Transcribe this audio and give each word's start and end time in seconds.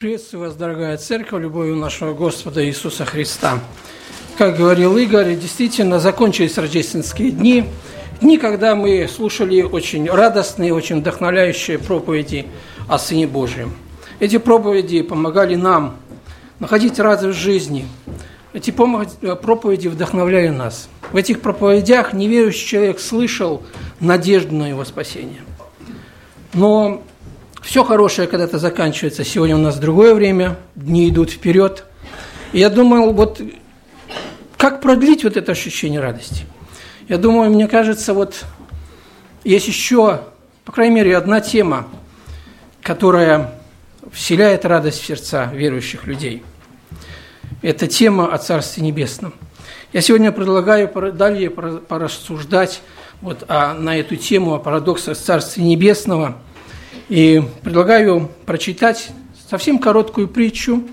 Приветствую 0.00 0.44
вас, 0.44 0.54
дорогая 0.54 0.96
церковь, 0.96 1.42
любовью 1.42 1.74
нашего 1.74 2.14
Господа 2.14 2.64
Иисуса 2.64 3.04
Христа. 3.04 3.58
Как 4.36 4.56
говорил 4.56 4.96
Игорь, 4.96 5.34
действительно 5.34 5.98
закончились 5.98 6.56
рождественские 6.56 7.32
дни, 7.32 7.64
дни, 8.20 8.38
когда 8.38 8.76
мы 8.76 9.08
слушали 9.08 9.60
очень 9.62 10.08
радостные, 10.08 10.72
очень 10.72 11.00
вдохновляющие 11.00 11.80
проповеди 11.80 12.46
о 12.86 12.96
Сыне 12.96 13.26
Божьем. 13.26 13.74
Эти 14.20 14.38
проповеди 14.38 15.02
помогали 15.02 15.56
нам 15.56 15.96
находить 16.60 17.00
радость 17.00 17.36
в 17.36 17.40
жизни. 17.40 17.84
Эти 18.52 18.70
проповеди 18.70 19.88
вдохновляли 19.88 20.50
нас. 20.50 20.88
В 21.10 21.16
этих 21.16 21.40
проповедях 21.40 22.12
неверующий 22.12 22.68
человек 22.68 23.00
слышал 23.00 23.64
надежду 23.98 24.54
на 24.54 24.68
его 24.68 24.84
спасение. 24.84 25.40
Но 26.54 27.02
все 27.62 27.84
хорошее 27.84 28.28
когда-то 28.28 28.58
заканчивается. 28.58 29.24
Сегодня 29.24 29.56
у 29.56 29.60
нас 29.60 29.78
другое 29.78 30.14
время, 30.14 30.56
дни 30.74 31.08
идут 31.08 31.30
вперед. 31.30 31.84
И 32.52 32.60
я 32.60 32.70
думал, 32.70 33.12
вот 33.12 33.40
как 34.56 34.80
продлить 34.80 35.24
вот 35.24 35.36
это 35.36 35.52
ощущение 35.52 36.00
радости? 36.00 36.46
Я 37.08 37.18
думаю, 37.18 37.50
мне 37.50 37.68
кажется, 37.68 38.14
вот 38.14 38.44
есть 39.44 39.68
еще, 39.68 40.22
по 40.64 40.72
крайней 40.72 40.96
мере, 40.96 41.16
одна 41.16 41.40
тема, 41.40 41.88
которая 42.82 43.54
вселяет 44.12 44.64
радость 44.64 45.00
в 45.00 45.06
сердца 45.06 45.50
верующих 45.52 46.06
людей. 46.06 46.42
Это 47.60 47.86
тема 47.86 48.32
о 48.32 48.38
Царстве 48.38 48.82
Небесном. 48.82 49.34
Я 49.92 50.00
сегодня 50.00 50.32
предлагаю 50.32 50.90
далее 51.12 51.50
порассуждать 51.50 52.82
вот, 53.20 53.44
а, 53.48 53.74
на 53.74 53.96
эту 53.96 54.16
тему 54.16 54.54
о 54.54 54.58
парадоксах 54.58 55.16
Царствия 55.16 55.64
Небесного– 55.64 56.38
и 57.08 57.42
предлагаю 57.62 58.30
прочитать 58.44 59.08
совсем 59.48 59.78
короткую 59.78 60.28
притчу, 60.28 60.84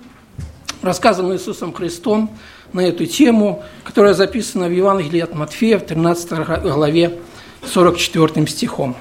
рассказанную 0.82 1.38
Иисусом 1.38 1.74
Христом 1.74 2.32
на 2.74 2.82
эту 2.82 3.06
тему, 3.06 3.64
которая 3.84 4.14
записана 4.14 4.68
в 4.68 4.72
Евангелии 4.72 5.20
от 5.20 5.34
Матфея 5.34 5.78
в 5.78 5.86
13 5.86 6.62
главе 6.62 7.20
44 7.66 8.48
стихом. 8.48 8.96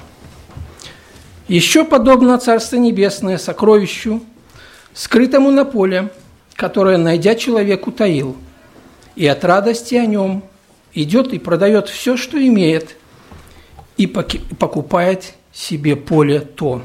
«Еще 1.47 1.85
подобно 1.85 2.37
Царство 2.37 2.77
Небесное 2.77 3.37
сокровищу, 3.37 4.23
скрытому 4.93 5.51
на 5.51 5.63
поле, 5.63 6.09
которое, 6.55 6.97
найдя 6.97 7.35
человек, 7.35 7.87
утаил, 7.87 8.35
и 9.15 9.27
от 9.27 9.45
радости 9.45 9.95
о 9.95 10.05
нем 10.05 10.43
идет 10.93 11.33
и 11.33 11.39
продает 11.39 11.87
все, 11.87 12.17
что 12.17 12.45
имеет, 12.45 12.97
и 13.95 14.07
покупает 14.07 15.35
себе 15.53 15.95
поле 15.95 16.41
то». 16.41 16.81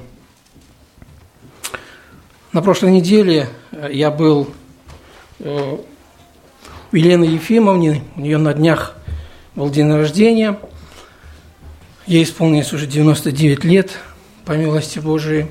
На 2.53 2.63
прошлой 2.63 2.91
неделе 2.91 3.49
э, 3.71 3.91
я 3.93 4.11
был 4.11 4.49
э, 5.39 5.77
у 6.91 6.97
Елены 6.97 7.23
Ефимовны, 7.23 8.03
у 8.17 8.21
нее 8.21 8.39
на 8.39 8.53
днях 8.55 8.97
был 9.55 9.71
день 9.71 9.89
рождения. 9.93 10.59
Ей 12.09 12.25
исполнилось 12.25 12.73
уже 12.73 12.89
99 12.89 13.63
лет, 13.63 14.01
по 14.45 14.55
милости 14.55 14.99
Божией. 14.99 15.47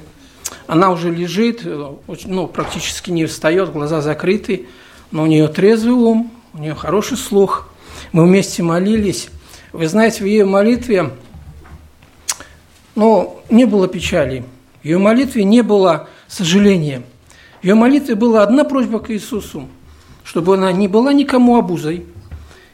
Она 0.67 0.91
уже 0.91 1.09
лежит, 1.09 1.61
э, 1.63 1.93
ну, 2.25 2.47
практически 2.47 3.11
не 3.11 3.27
встает, 3.27 3.71
глаза 3.71 4.01
закрыты, 4.01 4.65
но 5.11 5.23
у 5.23 5.25
нее 5.25 5.47
трезвый 5.47 5.93
ум, 5.93 6.29
у 6.53 6.57
нее 6.57 6.75
хороший 6.75 7.15
слух. 7.15 7.69
Мы 8.11 8.25
вместе 8.25 8.61
молились. 8.61 9.29
Вы 9.71 9.87
знаете, 9.87 10.25
в 10.25 10.27
ее 10.27 10.43
молитве 10.43 11.11
ну, 12.95 13.39
не 13.49 13.63
было 13.63 13.87
печали. 13.87 14.43
В 14.81 14.85
ее 14.85 14.97
молитве 14.97 15.45
не 15.45 15.61
было 15.61 16.09
сожаление. 16.29 17.01
В 17.61 17.65
ее 17.65 17.75
молитве 17.75 18.15
была 18.15 18.43
одна 18.43 18.63
просьба 18.63 18.99
к 18.99 19.11
Иисусу, 19.11 19.67
чтобы 20.23 20.53
она 20.55 20.71
не 20.71 20.87
была 20.87 21.11
никому 21.11 21.57
обузой, 21.57 22.05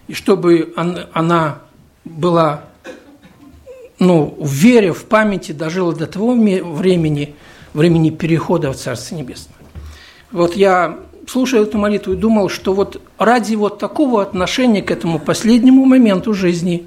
и 0.07 0.13
чтобы 0.13 0.73
она 1.13 1.59
была 2.03 2.65
ну, 3.97 4.35
в 4.39 4.51
вере, 4.51 4.94
в 4.94 5.05
памяти 5.05 5.51
дожила 5.53 5.94
до 5.94 6.05
того 6.05 6.33
времени, 6.33 7.35
времени 7.73 8.09
перехода 8.09 8.71
в 8.71 8.75
Царство 8.75 9.15
Небесное. 9.15 9.55
Вот 10.31 10.55
я 10.55 10.99
слушая 11.27 11.63
эту 11.63 11.77
молитву 11.77 12.13
и 12.13 12.17
думал, 12.17 12.49
что 12.49 12.73
вот 12.73 13.01
ради 13.17 13.55
вот 13.55 13.79
такого 13.79 14.21
отношения 14.21 14.81
к 14.81 14.91
этому 14.91 15.19
последнему 15.19 15.85
моменту 15.85 16.33
жизни 16.33 16.85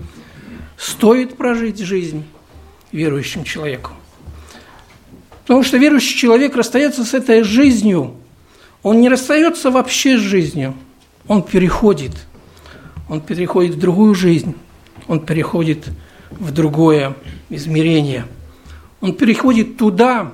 стоит 0.77 1.37
прожить 1.37 1.79
жизнь 1.79 2.25
верующим 2.93 3.45
человеку. 3.45 3.93
Потому 5.49 5.65
что 5.65 5.79
верующий 5.79 6.15
человек 6.15 6.55
расстается 6.57 7.07
с 7.07 7.15
этой 7.15 7.43
жизнью. 7.43 8.17
Он 8.83 9.01
не 9.01 9.09
расстается 9.09 9.71
вообще 9.71 10.19
с 10.19 10.21
жизнью. 10.21 10.75
Он 11.27 11.43
переходит. 11.43 12.13
Он 13.09 13.23
переходит 13.23 13.77
в 13.77 13.79
другую 13.79 14.15
жизнь. 14.15 14.55
Он 15.07 15.21
переходит 15.21 15.89
в 16.33 16.53
другое 16.53 17.17
измерение. 17.49 18.27
Он 19.01 19.15
переходит 19.15 19.79
туда, 19.79 20.33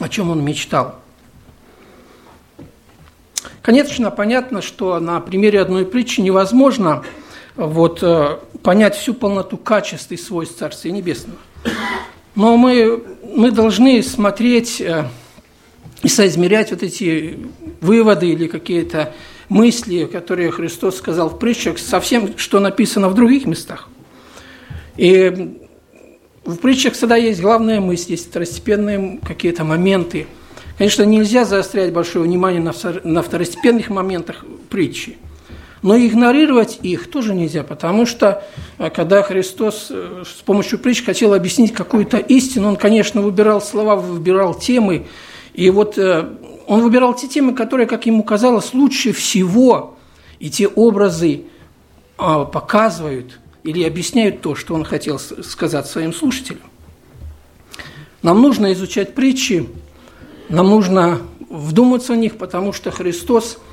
о 0.00 0.08
чем 0.08 0.30
он 0.30 0.42
мечтал. 0.42 1.00
Конечно, 3.60 4.10
понятно, 4.10 4.62
что 4.62 5.00
на 5.00 5.20
примере 5.20 5.60
одной 5.60 5.84
притчи 5.84 6.22
невозможно 6.22 7.04
вот, 7.56 8.02
э, 8.02 8.38
понять 8.62 8.96
всю 8.96 9.12
полноту 9.12 9.58
качеств 9.58 10.10
и 10.12 10.16
свойств 10.16 10.58
Царствия 10.58 10.92
Небесного. 10.92 11.38
Но 12.38 12.56
мы, 12.56 13.02
мы 13.34 13.50
должны 13.50 14.00
смотреть 14.00 14.80
э, 14.80 15.08
и 16.04 16.08
соизмерять 16.08 16.70
вот 16.70 16.84
эти 16.84 17.36
выводы 17.80 18.28
или 18.28 18.46
какие-то 18.46 19.12
мысли, 19.48 20.04
которые 20.04 20.52
Христос 20.52 20.98
сказал 20.98 21.30
в 21.30 21.40
притчах, 21.40 21.80
со 21.80 21.98
всем, 21.98 22.38
что 22.38 22.60
написано 22.60 23.08
в 23.08 23.14
других 23.14 23.44
местах. 23.46 23.88
И 24.96 25.56
в 26.44 26.58
притчах 26.58 26.92
всегда 26.92 27.16
есть 27.16 27.40
главная 27.40 27.80
мысль, 27.80 28.12
есть 28.12 28.28
второстепенные 28.28 29.18
какие-то 29.26 29.64
моменты. 29.64 30.28
Конечно, 30.76 31.02
нельзя 31.02 31.44
заострять 31.44 31.92
большое 31.92 32.24
внимание 32.24 32.60
на 32.62 33.22
второстепенных 33.22 33.88
моментах 33.90 34.44
притчи– 34.70 35.18
но 35.82 35.96
игнорировать 35.96 36.80
их 36.82 37.10
тоже 37.10 37.34
нельзя, 37.34 37.62
потому 37.62 38.06
что 38.06 38.44
э, 38.78 38.90
когда 38.90 39.22
Христос 39.22 39.88
э, 39.90 40.24
с 40.26 40.42
помощью 40.42 40.78
притч 40.78 41.04
хотел 41.04 41.34
объяснить 41.34 41.72
какую-то 41.72 42.18
истину, 42.18 42.68
он, 42.68 42.76
конечно, 42.76 43.22
выбирал 43.22 43.60
слова, 43.60 43.96
выбирал 43.96 44.54
темы, 44.54 45.06
и 45.54 45.70
вот 45.70 45.96
э, 45.98 46.28
он 46.66 46.82
выбирал 46.82 47.14
те 47.14 47.28
темы, 47.28 47.54
которые, 47.54 47.86
как 47.86 48.06
ему 48.06 48.22
казалось, 48.22 48.74
лучше 48.74 49.12
всего, 49.12 49.96
и 50.38 50.50
те 50.50 50.68
образы 50.68 51.44
а, 52.16 52.44
показывают 52.44 53.40
или 53.64 53.82
объясняют 53.82 54.40
то, 54.40 54.54
что 54.54 54.74
он 54.74 54.84
хотел 54.84 55.18
сказать 55.18 55.86
своим 55.86 56.12
слушателям. 56.12 56.62
Нам 58.22 58.40
нужно 58.42 58.72
изучать 58.72 59.14
притчи, 59.14 59.68
нам 60.48 60.68
нужно 60.68 61.20
вдуматься 61.48 62.12
в 62.12 62.16
них, 62.16 62.36
потому 62.36 62.72
что 62.72 62.90
Христос– 62.90 63.58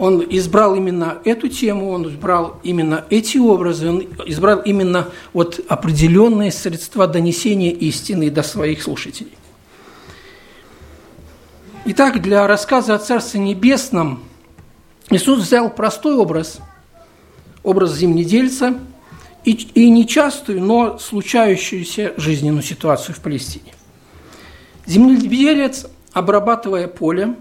он 0.00 0.24
избрал 0.30 0.74
именно 0.74 1.18
эту 1.26 1.48
тему, 1.48 1.90
он 1.90 2.08
избрал 2.08 2.58
именно 2.62 3.04
эти 3.10 3.36
образы, 3.36 3.90
он 3.90 4.06
избрал 4.24 4.60
именно 4.60 5.08
вот 5.34 5.60
определенные 5.68 6.50
средства 6.52 7.06
донесения 7.06 7.70
истины 7.70 8.30
до 8.30 8.42
своих 8.42 8.82
слушателей. 8.82 9.36
Итак, 11.84 12.22
для 12.22 12.46
рассказа 12.46 12.94
о 12.94 12.98
Царстве 12.98 13.40
Небесном 13.40 14.22
Иисус 15.10 15.40
взял 15.40 15.68
простой 15.68 16.14
образ, 16.14 16.60
образ 17.62 17.94
земледельца 17.94 18.78
и, 19.44 19.50
и 19.52 19.90
нечастую, 19.90 20.62
но 20.62 20.98
случающуюся 20.98 22.14
жизненную 22.16 22.62
ситуацию 22.62 23.14
в 23.14 23.18
Палестине. 23.18 23.74
Земледелец, 24.86 25.88
обрабатывая 26.14 26.88
поле, 26.88 27.34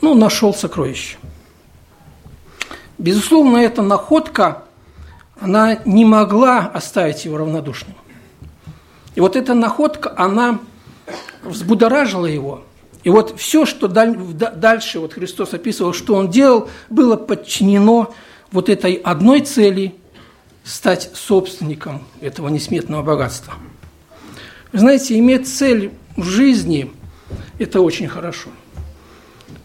ну, 0.00 0.14
нашел 0.14 0.54
сокровище. 0.54 1.16
Безусловно, 2.98 3.58
эта 3.58 3.82
находка, 3.82 4.64
она 5.40 5.78
не 5.84 6.04
могла 6.04 6.58
оставить 6.66 7.24
его 7.24 7.38
равнодушным. 7.38 7.96
И 9.14 9.20
вот 9.20 9.36
эта 9.36 9.54
находка, 9.54 10.12
она 10.16 10.60
взбудоражила 11.42 12.26
его. 12.26 12.64
И 13.02 13.10
вот 13.10 13.38
все, 13.38 13.64
что 13.64 13.88
дальше 13.88 15.00
вот 15.00 15.14
Христос 15.14 15.54
описывал, 15.54 15.94
что 15.94 16.14
он 16.14 16.30
делал, 16.30 16.68
было 16.90 17.16
подчинено 17.16 18.12
вот 18.52 18.68
этой 18.68 18.94
одной 18.94 19.40
цели– 19.40 19.94
стать 20.62 21.10
собственником 21.14 22.04
этого 22.20 22.48
несметного 22.48 23.02
богатства. 23.02 23.54
Вы 24.72 24.78
знаете, 24.78 25.18
иметь 25.18 25.48
цель 25.48 25.90
в 26.18 26.24
жизни– 26.24 26.92
это 27.58 27.80
очень 27.80 28.08
хорошо– 28.08 28.50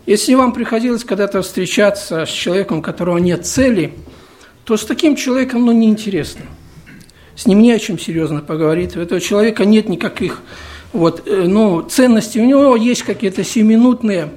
если 0.05 0.35
вам 0.35 0.53
приходилось 0.53 1.03
когда-то 1.03 1.41
встречаться 1.41 2.25
с 2.25 2.29
человеком, 2.29 2.79
у 2.79 2.81
которого 2.81 3.17
нет 3.17 3.45
цели, 3.45 3.93
то 4.63 4.77
с 4.77 4.85
таким 4.85 5.15
человеком 5.15 5.65
ну, 5.65 5.71
неинтересно. 5.71 6.41
С 7.35 7.47
ним 7.47 7.61
не 7.61 7.71
о 7.71 7.79
чем 7.79 7.99
серьезно 7.99 8.41
поговорить. 8.41 8.95
У 8.95 8.99
этого 8.99 9.19
человека 9.19 9.65
нет 9.65 9.89
никаких 9.89 10.41
вот, 10.93 11.27
э, 11.27 11.43
ну, 11.47 11.81
ценности, 11.81 12.39
у 12.39 12.45
него 12.45 12.75
есть 12.75 13.03
какие-то 13.03 13.43
сиюминутные 13.43 14.31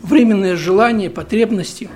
временные 0.00 0.56
желания, 0.56 1.10
потребности. 1.10 1.90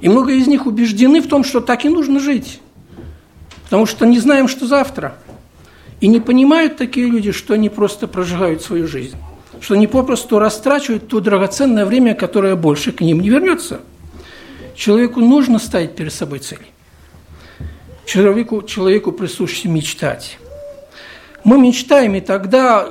И 0.00 0.08
много 0.08 0.32
из 0.32 0.46
них 0.46 0.66
убеждены 0.66 1.20
в 1.20 1.28
том, 1.28 1.42
что 1.42 1.60
так 1.60 1.84
и 1.84 1.88
нужно 1.88 2.20
жить. 2.20 2.60
Потому 3.64 3.86
что 3.86 4.06
не 4.06 4.18
знаем, 4.18 4.46
что 4.46 4.66
завтра. 4.66 5.16
И 6.00 6.06
не 6.06 6.20
понимают 6.20 6.76
такие 6.76 7.06
люди, 7.06 7.32
что 7.32 7.54
они 7.54 7.68
просто 7.68 8.06
прожигают 8.06 8.62
свою 8.62 8.86
жизнь. 8.86 9.16
Что 9.62 9.74
они 9.74 9.86
попросту 9.86 10.40
растрачивают 10.40 11.06
то 11.06 11.20
драгоценное 11.20 11.86
время, 11.86 12.16
которое 12.16 12.56
больше 12.56 12.90
к 12.90 13.00
ним 13.00 13.20
не 13.20 13.30
вернется. 13.30 13.80
Человеку 14.74 15.20
нужно 15.20 15.60
ставить 15.60 15.94
перед 15.94 16.12
собой 16.12 16.40
цели. 16.40 16.66
Человеку, 18.04 18.62
человеку 18.62 19.12
присуще 19.12 19.68
мечтать. 19.68 20.38
Мы 21.44 21.60
мечтаем, 21.60 22.16
и 22.16 22.20
тогда 22.20 22.88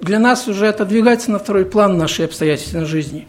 для 0.00 0.20
нас 0.20 0.46
уже 0.46 0.68
отодвигается 0.68 1.32
на 1.32 1.40
второй 1.40 1.64
план 1.64 1.98
нашей 1.98 2.26
обстоятельной 2.26 2.84
жизни. 2.84 3.26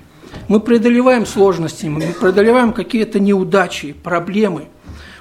Мы 0.47 0.59
преодолеваем 0.59 1.25
сложности, 1.25 1.87
мы 1.87 2.13
преодолеваем 2.19 2.73
какие-то 2.73 3.19
неудачи, 3.19 3.93
проблемы. 3.93 4.67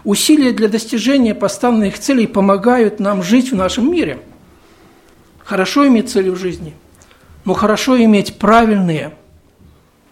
Усилия 0.05 0.53
для 0.53 0.69
достижения 0.69 1.35
поставленных 1.35 1.99
целей 1.99 2.27
помогают 2.27 3.01
нам 3.01 3.23
жить 3.23 3.51
в 3.51 3.57
нашем 3.57 3.91
мире. 3.91 4.19
Хорошо 5.43 5.87
иметь 5.87 6.11
цели 6.11 6.29
в 6.29 6.37
жизни, 6.37 6.75
но 7.47 7.55
хорошо 7.55 7.97
иметь 8.05 8.39
правильные 8.39 9.17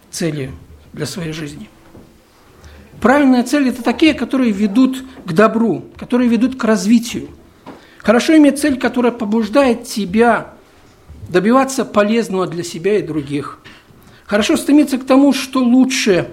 цели 0.09 0.51
для 0.93 1.05
своей 1.05 1.31
жизни. 1.31 1.69
Правильные 2.99 3.43
цели– 3.43 3.69
это 3.71 3.83
такие, 3.83 4.15
которые 4.15 4.51
ведут 4.51 5.03
к 5.23 5.33
добру, 5.33 5.85
которые 5.95 6.27
ведут 6.27 6.57
к 6.57 6.63
развитию– 6.63 7.29
Хорошо 8.05 8.37
иметь 8.37 8.59
цель, 8.59 8.77
которая 8.77 9.11
побуждает 9.11 9.85
тебя 9.85 10.53
добиваться 11.27 11.83
полезного 11.85 12.45
для 12.45 12.63
себя 12.63 12.99
и 12.99 13.01
других. 13.01 13.57
Хорошо 14.27 14.57
стремиться 14.57 14.99
к 14.99 15.05
тому, 15.07 15.33
что 15.33 15.63
лучше, 15.63 16.29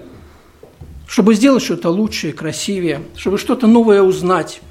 чтобы 1.07 1.33
сделать 1.33 1.63
что-то 1.63 1.89
лучшее, 1.89 2.31
красивее, 2.31 3.01
чтобы 3.15 3.39
что-то 3.39 3.65
новое 3.65 4.03
узнать. 4.03 4.61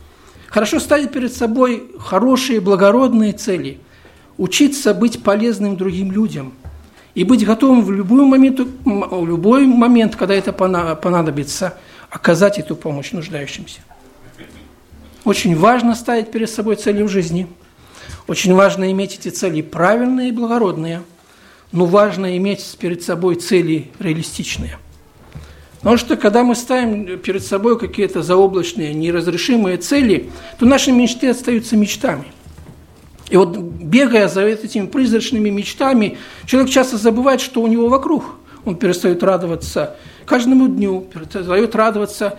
Хорошо 0.46 0.78
ставить 0.78 1.10
перед 1.10 1.32
собой 1.32 1.90
хорошие, 1.98 2.60
благородные 2.60 3.32
цели, 3.32 3.80
учиться 4.38 4.94
быть 4.94 5.22
полезным 5.22 5.76
другим 5.76 6.12
людям 6.12 6.54
и 7.14 7.24
быть 7.24 7.44
готовым 7.44 7.84
в 7.84 7.90
любой 7.90 8.24
момент, 8.24 8.60
в 8.84 9.26
любой 9.26 9.66
момент 9.66 10.16
когда 10.16 10.34
это 10.34 10.52
понадобится, 10.52 11.78
оказать 12.10 12.58
эту 12.58 12.76
помощь 12.76 13.12
нуждающимся. 13.12 13.80
Очень 15.24 15.56
важно 15.56 15.94
ставить 15.94 16.30
перед 16.30 16.50
собой 16.50 16.76
цели 16.76 17.02
в 17.02 17.08
жизни. 17.08 17.46
Очень 18.26 18.54
важно 18.54 18.90
иметь 18.90 19.18
эти 19.18 19.28
цели 19.28 19.62
правильные 19.62 20.30
и 20.30 20.32
благородные. 20.32 21.02
Но 21.70 21.86
важно 21.86 22.36
иметь 22.36 22.76
перед 22.78 23.02
собой 23.02 23.36
цели 23.36 23.90
реалистичные. 23.98 24.78
Потому 25.78 25.96
что 25.96 26.16
когда 26.16 26.44
мы 26.44 26.54
ставим 26.54 27.18
перед 27.18 27.44
собой 27.44 27.78
какие-то 27.78 28.22
заоблачные, 28.22 28.94
неразрешимые 28.94 29.78
цели, 29.78 30.30
то 30.58 30.66
наши 30.66 30.92
мечты 30.92 31.28
остаются 31.28 31.76
мечтами. 31.76 32.24
И 33.32 33.36
вот 33.36 33.56
бегая 33.56 34.28
за 34.28 34.42
этими 34.42 34.84
призрачными 34.84 35.48
мечтами, 35.48 36.18
человек 36.44 36.70
часто 36.70 36.98
забывает, 36.98 37.40
что 37.40 37.62
у 37.62 37.66
него 37.66 37.88
вокруг. 37.88 38.26
Он 38.66 38.76
перестает 38.76 39.22
радоваться 39.22 39.96
каждому 40.26 40.68
дню, 40.68 41.00
перестает 41.00 41.74
радоваться 41.74 42.38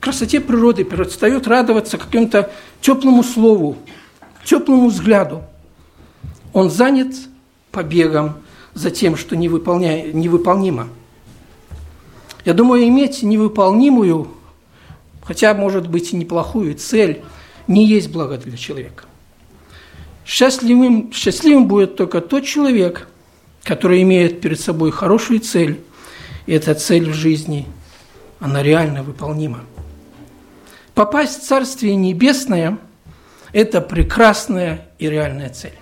красоте 0.00 0.40
природы, 0.40 0.84
перестает 0.84 1.46
радоваться 1.46 1.98
какому-то 1.98 2.50
теплому 2.80 3.22
слову, 3.22 3.76
теплому 4.42 4.88
взгляду. 4.88 5.42
Он 6.54 6.70
занят 6.70 7.14
побегом 7.70 8.36
за 8.72 8.90
тем, 8.90 9.16
что 9.16 9.36
невыполня... 9.36 10.12
невыполнимо. 10.14 10.88
Я 12.46 12.54
думаю, 12.54 12.88
иметь 12.88 13.22
невыполнимую, 13.22 14.28
хотя, 15.22 15.52
может 15.52 15.90
быть, 15.90 16.14
и 16.14 16.16
неплохую 16.16 16.74
цель, 16.74 17.22
не 17.66 17.84
есть 17.84 18.10
благо 18.10 18.38
для 18.38 18.56
человека. 18.56 19.04
Счастливым, 20.26 21.12
счастливым 21.12 21.68
будет 21.68 21.96
только 21.96 22.20
тот 22.20 22.44
человек, 22.44 23.08
который 23.62 24.02
имеет 24.02 24.40
перед 24.40 24.60
собой 24.60 24.90
хорошую 24.90 25.38
цель, 25.38 25.80
и 26.46 26.52
эта 26.52 26.74
цель 26.74 27.10
в 27.10 27.14
жизни, 27.14 27.66
она 28.40 28.62
реально 28.62 29.04
выполнима. 29.04 29.60
Попасть 30.94 31.42
в 31.42 31.46
Царствие 31.46 31.94
Небесное– 31.94 32.78
это 33.52 33.80
прекрасная 33.80 34.88
и 34.98 35.08
реальная 35.08 35.50
цель. 35.50 35.78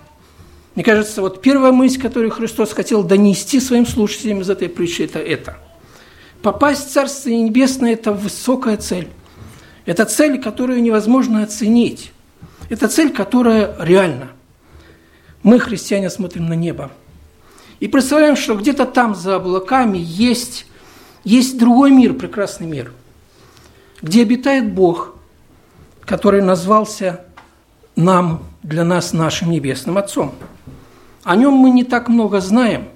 Мне 0.75 0.83
кажется, 0.83 1.21
вот 1.21 1.41
первая 1.41 1.71
мысль, 1.71 1.99
которую 1.99 2.31
Христос 2.31 2.73
хотел 2.73 3.03
донести 3.03 3.59
своим 3.59 3.87
слушателям 3.87 4.41
из 4.41 4.49
этой 4.49 4.69
притчи, 4.69 5.03
это 5.03 5.19
это. 5.19 5.57
Попасть 6.43 6.89
в 6.89 6.91
Царствие 6.91 7.41
Небесное– 7.41 7.93
это 7.93 8.11
высокая 8.11 8.77
цель. 8.77 9.07
Это 9.85 10.05
цель, 10.05 10.39
которую 10.39 10.83
невозможно 10.83 11.41
оценить. 11.41 12.11
Это 12.69 12.87
цель, 12.87 13.11
которая 13.11 13.75
реальна. 13.79 14.34
Мы, 15.45 15.59
христиане, 15.59 16.09
смотрим 16.09 16.47
на 16.49 16.53
небо. 16.53 16.91
И 17.79 17.87
представляем, 17.87 18.35
что 18.35 18.55
где-то 18.55 18.85
там, 18.85 19.15
за 19.15 19.37
облаками, 19.37 19.97
есть, 19.97 20.65
есть 21.23 21.57
другой 21.57 21.91
мир, 21.91 22.13
прекрасный 22.15 22.67
мир– 22.67 22.91
где 24.01 24.21
обитает 24.21 24.71
Бог, 24.71 25.15
который 26.01 26.41
назвался 26.41 27.21
нам, 27.95 28.43
для 28.61 28.83
нас, 28.83 29.13
нашим 29.13 29.51
Небесным 29.51 29.97
Отцом. 29.97 30.33
О 31.23 31.35
нем 31.35 31.53
мы 31.53 31.71
не 31.71 31.83
так 31.83 32.07
много 32.07 32.39
знаем, 32.39 32.87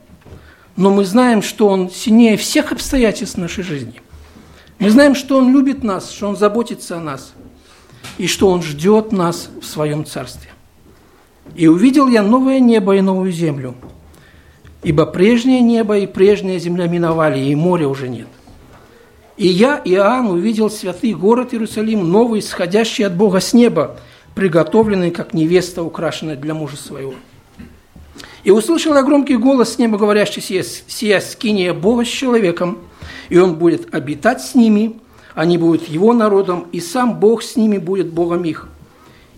но 0.75 0.91
мы 0.91 1.05
знаем, 1.05 1.41
что 1.41 1.67
он 1.67 1.89
сильнее 1.89 2.37
всех 2.37 2.71
обстоятельств 2.71 3.37
нашей 3.37 3.63
жизни. 3.63 4.01
Мы 4.77 4.89
знаем, 4.91 5.15
что 5.15 5.37
он 5.37 5.51
любит 5.51 5.83
нас, 5.83 6.11
что 6.11 6.29
он 6.29 6.37
заботится 6.37 6.97
о 6.97 7.01
нас, 7.01 7.33
и 8.17 8.27
что 8.27 8.49
он 8.49 8.61
ждет 8.61 9.11
нас 9.11 9.49
в 9.61 9.65
своем 9.65 10.05
Царстве. 10.05 10.51
«И 11.55 11.67
увидел 11.67 12.07
я 12.07 12.23
новое 12.23 12.59
небо 12.59 12.95
и 12.95 13.01
новую 13.01 13.31
землю, 13.31 13.75
ибо 14.83 15.05
прежнее 15.05 15.61
небо 15.61 15.97
и 15.97 16.07
прежняя 16.07 16.59
земля 16.59 16.87
миновали, 16.87 17.39
и 17.39 17.55
моря 17.55 17.87
уже 17.87 18.07
нет. 18.09 18.27
И 19.39 19.47
я, 19.47 19.81
Иоанн, 19.85 20.27
увидел 20.27 20.69
святый 20.69 21.13
город 21.13 21.53
Иерусалим, 21.53 22.09
новый, 22.09 22.41
исходящий 22.41 23.05
от 23.05 23.15
Бога 23.15 23.39
с 23.39 23.53
неба, 23.53 23.97
приготовленный, 24.35 25.11
как 25.11 25.33
невеста, 25.33 25.81
украшенная 25.81 26.35
для 26.35 26.53
мужа 26.53 26.75
своего. 26.75 27.13
И 28.43 28.51
услышал 28.51 28.95
я 28.95 29.03
громкий 29.03 29.37
голос 29.37 29.75
с 29.75 29.77
неба, 29.77 29.97
говорящий, 29.97 30.41
сия, 30.41 30.63
сия 30.63 31.19
скиния 31.21 31.73
Бога 31.73 32.03
с 32.03 32.09
человеком, 32.09 32.79
и 33.29 33.37
он 33.37 33.55
будет 33.55 33.93
обитать 33.93 34.41
с 34.41 34.55
ними, 34.55 34.99
они 35.35 35.57
будут 35.57 35.87
его 35.87 36.13
народом, 36.13 36.67
и 36.73 36.81
сам 36.81 37.19
Бог 37.19 37.43
с 37.43 37.55
ними 37.55 37.77
будет 37.77 38.11
Богом 38.11 38.43
их. 38.43 38.67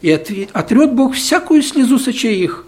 И 0.02 0.10
отрет 0.54 0.94
Бог 0.94 1.14
всякую 1.14 1.62
слезу 1.62 2.00
сочей 2.00 2.44
их, 2.44 2.66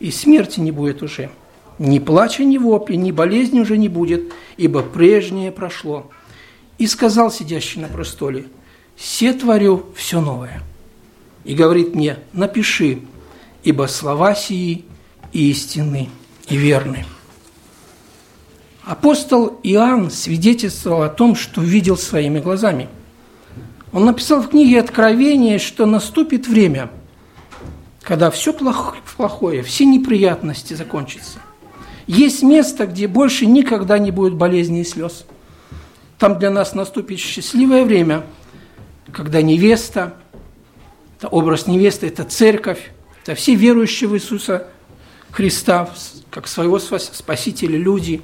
и 0.00 0.10
смерти 0.10 0.60
не 0.60 0.70
будет 0.70 1.02
уже. 1.02 1.30
Ни 1.78 1.98
плача, 1.98 2.44
ни 2.44 2.58
вопли, 2.58 2.96
ни 2.96 3.10
болезни 3.12 3.60
уже 3.60 3.76
не 3.76 3.88
будет, 3.88 4.32
ибо 4.56 4.82
прежнее 4.82 5.52
прошло. 5.52 6.10
И 6.78 6.86
сказал 6.86 7.30
сидящий 7.30 7.80
на 7.80 7.88
престоле, 7.88 8.46
«Се 8.96 9.32
творю 9.32 9.86
все 9.94 10.20
новое». 10.20 10.62
И 11.44 11.54
говорит 11.54 11.94
мне, 11.94 12.18
напиши, 12.32 13.00
ибо 13.64 13.86
слова 13.86 14.34
сии 14.34 14.84
истинны 15.32 16.08
и 16.48 16.56
верны. 16.56 17.04
Апостол 18.84 19.58
Иоанн 19.62 20.10
свидетельствовал 20.10 21.02
о 21.02 21.08
том, 21.08 21.36
что 21.36 21.60
видел 21.60 21.96
своими 21.96 22.40
глазами. 22.40 22.88
Он 23.92 24.04
написал 24.06 24.42
в 24.42 24.48
книге 24.48 24.80
Откровения, 24.80 25.58
что 25.58 25.86
наступит 25.86 26.48
время, 26.48 26.90
когда 28.02 28.30
все 28.30 28.52
плохое, 28.52 29.62
все 29.62 29.84
неприятности 29.84 30.74
закончатся. 30.74 31.38
Есть 32.06 32.42
место, 32.42 32.86
где 32.86 33.06
больше 33.06 33.46
никогда 33.46 33.98
не 33.98 34.10
будет 34.10 34.34
болезни 34.34 34.80
и 34.80 34.84
слез– 34.84 35.24
там 36.22 36.38
для 36.38 36.50
нас 36.50 36.76
наступит 36.76 37.18
счастливое 37.18 37.84
время, 37.84 38.22
когда 39.10 39.42
невеста, 39.42 40.14
это 41.18 41.26
образ 41.26 41.66
невесты, 41.66 42.06
это 42.06 42.22
церковь, 42.22 42.92
это 43.24 43.34
все 43.34 43.56
верующие 43.56 44.08
в 44.08 44.14
Иисуса 44.14 44.68
Христа, 45.32 45.90
как 46.30 46.46
своего 46.46 46.78
Спасителя 46.78 47.76
люди. 47.76 48.22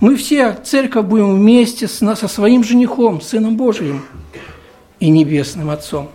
Мы 0.00 0.16
все, 0.16 0.54
церковь, 0.64 1.04
будем 1.04 1.36
вместе 1.36 1.88
со 1.88 2.26
своим 2.26 2.64
женихом, 2.64 3.20
Сыном 3.20 3.58
Божиим 3.58 4.06
и 5.04 5.10
Небесным 5.10 5.68
Отцом. 5.68 6.10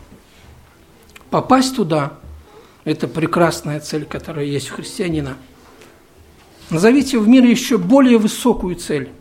Попасть 1.30 1.76
туда– 1.76 2.14
это 2.86 3.08
прекрасная 3.08 3.80
цель, 3.80 4.06
которая 4.06 4.46
есть 4.46 4.72
у 4.72 4.76
христианина. 4.76 5.38
Назовите 6.70 7.20
в 7.20 7.28
мире 7.28 7.52
еще 7.52 7.78
более 7.78 8.18
высокую 8.18 8.76
цель 8.76 9.12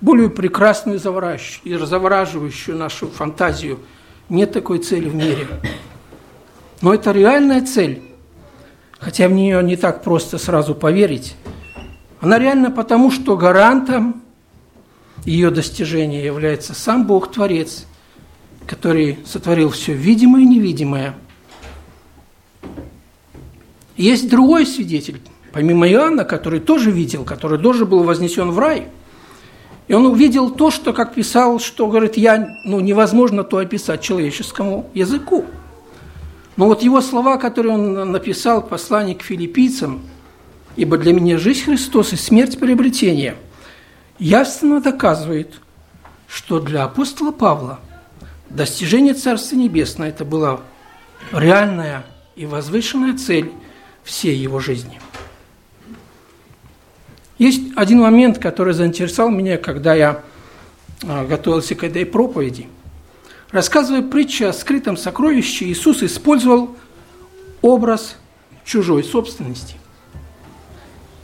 более 0.00 0.28
прекрасную 0.28 0.98
и 0.98 1.76
завораживающую 1.76 2.76
нашу 2.76 3.08
фантазию. 3.08 3.80
Нет 4.28 4.52
такой 4.52 4.78
цели 4.78 5.08
в 5.08 5.14
мире. 5.14 5.48
Но 6.80 6.94
это 6.94 7.12
реальная 7.12 7.64
цель. 7.64 8.02
хотя 8.98 9.28
в 9.28 9.32
нее 9.32 9.62
не 9.62 9.76
так 9.76 10.02
просто 10.02 10.38
сразу 10.38 10.74
поверить. 10.74 11.34
Она 12.20 12.38
реально 12.38 12.70
потому, 12.70 13.10
что 13.10 13.36
гарантом 13.36 14.22
ее 15.24 15.50
достижения 15.50 16.24
является 16.24 16.74
сам 16.74 17.06
Бог-творец, 17.06 17.86
который 18.66 19.18
сотворил 19.24 19.70
все 19.70 19.92
видимое 19.92 20.42
и 20.42 20.46
невидимое. 20.46 21.14
Есть 23.96 24.28
другой 24.28 24.66
свидетель, 24.66 25.20
помимо 25.52 25.88
Иоанна, 25.88 26.24
который 26.24 26.60
тоже 26.60 26.90
видел, 26.90 27.24
который 27.24 27.58
тоже 27.58 27.86
был 27.86 28.02
вознесен 28.02 28.50
в 28.50 28.58
рай. 28.58 28.88
И 29.88 29.94
он 29.94 30.04
увидел 30.06 30.50
то, 30.50 30.70
что, 30.70 30.92
как 30.92 31.14
писал, 31.14 31.60
что, 31.60 31.86
говорит, 31.86 32.16
я, 32.16 32.48
ну, 32.64 32.80
невозможно 32.80 33.44
то 33.44 33.58
описать 33.58 34.02
человеческому 34.02 34.90
языку. 34.94 35.44
Но 36.56 36.66
вот 36.66 36.82
его 36.82 37.00
слова, 37.00 37.36
которые 37.36 37.74
он 37.74 38.10
написал 38.10 38.62
в 38.62 38.68
к 38.68 39.22
филиппийцам, 39.22 40.02
«Ибо 40.74 40.98
для 40.98 41.12
меня 41.14 41.38
жизнь 41.38 41.64
Христос 41.64 42.12
и 42.12 42.16
смерть 42.16 42.58
приобретение», 42.58 43.36
ясно 44.18 44.80
доказывает, 44.80 45.54
что 46.26 46.58
для 46.60 46.84
апостола 46.84 47.30
Павла 47.30 47.78
достижение 48.50 49.14
Царства 49.14 49.56
Небесного– 49.56 50.08
это 50.10 50.24
была 50.24 50.60
реальная 51.32 52.04
и 52.34 52.46
возвышенная 52.46 53.16
цель 53.16 53.52
всей 54.04 54.36
его 54.36 54.60
жизни. 54.60 55.00
Есть 57.38 57.62
один 57.76 58.00
момент, 58.00 58.38
который 58.38 58.72
заинтересовал 58.72 59.30
меня, 59.30 59.58
когда 59.58 59.94
я 59.94 60.22
а, 61.02 61.24
готовился 61.26 61.74
к 61.74 61.84
этой 61.84 62.06
проповеди– 62.06 62.68
Рассказывая 63.50 64.02
притчу 64.02 64.48
о 64.48 64.52
скрытом 64.52 64.96
сокровище, 64.96 65.66
Иисус 65.66 66.02
использовал 66.02 66.76
образ 67.62 68.16
чужой 68.64 69.04
собственности. 69.04 69.76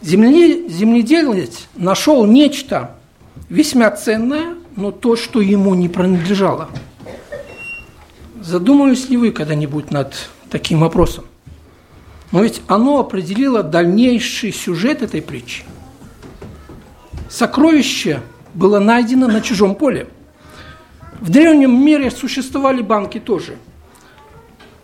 Земледелец 0.00 1.66
нашел 1.74 2.24
нечто 2.24 2.96
весьма 3.48 3.90
ценное, 3.90 4.54
но 4.76 4.92
то, 4.92 5.16
что 5.16 5.40
ему 5.40 5.74
не 5.74 5.88
принадлежало. 5.88 6.70
Задумались 8.42 9.08
ли 9.08 9.16
вы 9.16 9.30
когда-нибудь 9.30 9.90
над 9.90 10.14
таким 10.50 10.80
вопросом? 10.80 11.24
Но 12.32 12.42
ведь 12.42 12.62
оно 12.66 12.98
определило 12.98 13.62
дальнейший 13.62 14.52
сюжет 14.52 15.02
этой 15.02 15.22
притчи. 15.22 15.64
Сокровище 17.30 18.20
было 18.54 18.78
найдено 18.78 19.28
на 19.28 19.40
чужом 19.40 19.74
поле– 19.74 20.08
в 21.22 21.30
древнем 21.30 21.80
мире 21.86 22.10
существовали 22.10 22.82
банки 22.82 23.20
тоже, 23.20 23.56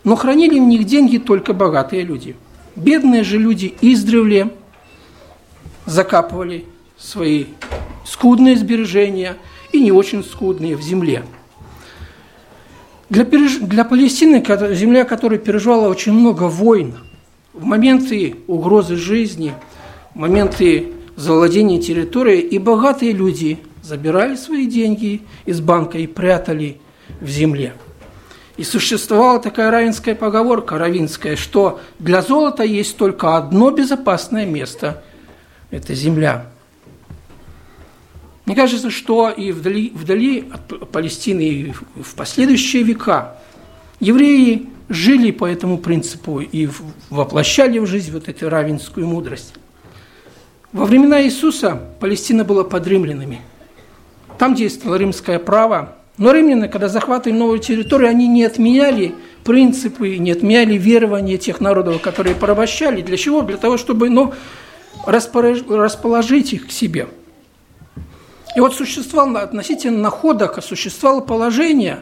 но 0.05 0.15
хранили 0.15 0.57
в 0.57 0.63
них 0.63 0.85
деньги 0.85 1.17
только 1.17 1.51
богатые 1.51 2.03
люди. 2.03 2.37
Бедные 2.77 3.25
же 3.25 3.37
люди 3.37 3.75
издревле 3.81 4.49
закапывали 5.85 6.63
свои 6.97 7.47
скудные 8.05 8.55
сбережения 8.55 9.35
и 9.73 9.81
не 9.81 9.91
очень 9.91 10.23
скудные 10.23 10.77
в 10.77 10.81
земле. 10.81 11.25
Для, 13.09 13.25
переж... 13.25 13.57
для 13.57 13.83
Палестины, 13.83 14.43
земля 14.75 15.03
которая 15.03 15.39
переживала 15.39 15.89
очень 15.89 16.13
много 16.13 16.43
войн, 16.43 16.95
в 17.53 17.65
моменты 17.65 18.35
угрозы 18.47 18.95
жизни, 18.95 19.53
в 20.13 20.19
моменты 20.19 20.93
завладения 21.15 21.81
территорией, 21.81 22.41
и 22.41 22.59
богатые 22.59 23.13
люди 23.13 23.59
забирали 23.81 24.35
свои 24.35 24.67
деньги 24.67 25.21
из 25.45 25.59
банка 25.59 25.97
и 25.97 26.07
прятали 26.07 26.79
в 27.19 27.27
земле. 27.27 27.73
И 28.57 28.63
существовала 28.63 29.39
такая 29.39 29.71
равинская 29.71 30.15
поговорка, 30.15 30.77
равинская, 30.77 31.35
что 31.35 31.79
для 31.97 32.21
золота 32.21 32.63
есть 32.63 32.97
только 32.97 33.37
одно 33.37 33.71
безопасное 33.71 34.45
место– 34.45 35.03
это 35.71 35.93
земля. 35.93 36.47
Мне 38.49 38.55
кажется, 38.55 38.89
что 38.89 39.29
и 39.29 39.51
вдали, 39.51 39.91
вдали 39.93 40.49
от 40.51 40.89
Палестины, 40.89 41.41
и 41.41 41.71
в 41.71 42.15
последующие 42.15 42.81
века 42.81 43.37
евреи 43.99 44.67
жили 44.89 45.29
по 45.29 45.45
этому 45.45 45.77
принципу 45.77 46.39
и 46.39 46.67
воплощали 47.11 47.77
в 47.77 47.85
жизнь 47.85 48.11
вот 48.11 48.27
эту 48.27 48.49
равенскую 48.49 49.05
мудрость. 49.05 49.53
Во 50.73 50.85
времена 50.85 51.21
Иисуса 51.21 51.79
Палестина 51.99 52.43
была 52.43 52.63
под 52.63 52.87
римлянами– 52.87 53.41
там 54.39 54.55
действовало 54.55 54.95
римское 54.95 55.37
право. 55.37 55.97
Но 56.17 56.31
римляне, 56.31 56.69
когда 56.69 56.87
захватывали 56.87 57.37
новую 57.37 57.59
территорию, 57.59 58.09
они 58.09 58.27
не 58.27 58.45
отменяли 58.45 59.13
принципы, 59.43 60.17
не 60.17 60.31
отменяли 60.31 60.75
верования 60.75 61.37
тех 61.37 61.61
народов, 61.61 62.01
которые 62.01 62.35
порабощали. 62.35 63.01
Для 63.01 63.17
чего? 63.17 63.41
Для 63.41 63.57
того, 63.57 63.77
чтобы 63.77 64.09
ну, 64.09 64.33
расположить 65.05 66.53
их 66.53 66.67
к 66.67 66.71
себе. 66.71 67.09
И 68.59 68.61
вот 68.61 68.75
существовало 68.75 69.39
относительно 69.39 69.99
находок, 69.99 70.61
существовало 70.61 71.21
положение 71.21 72.01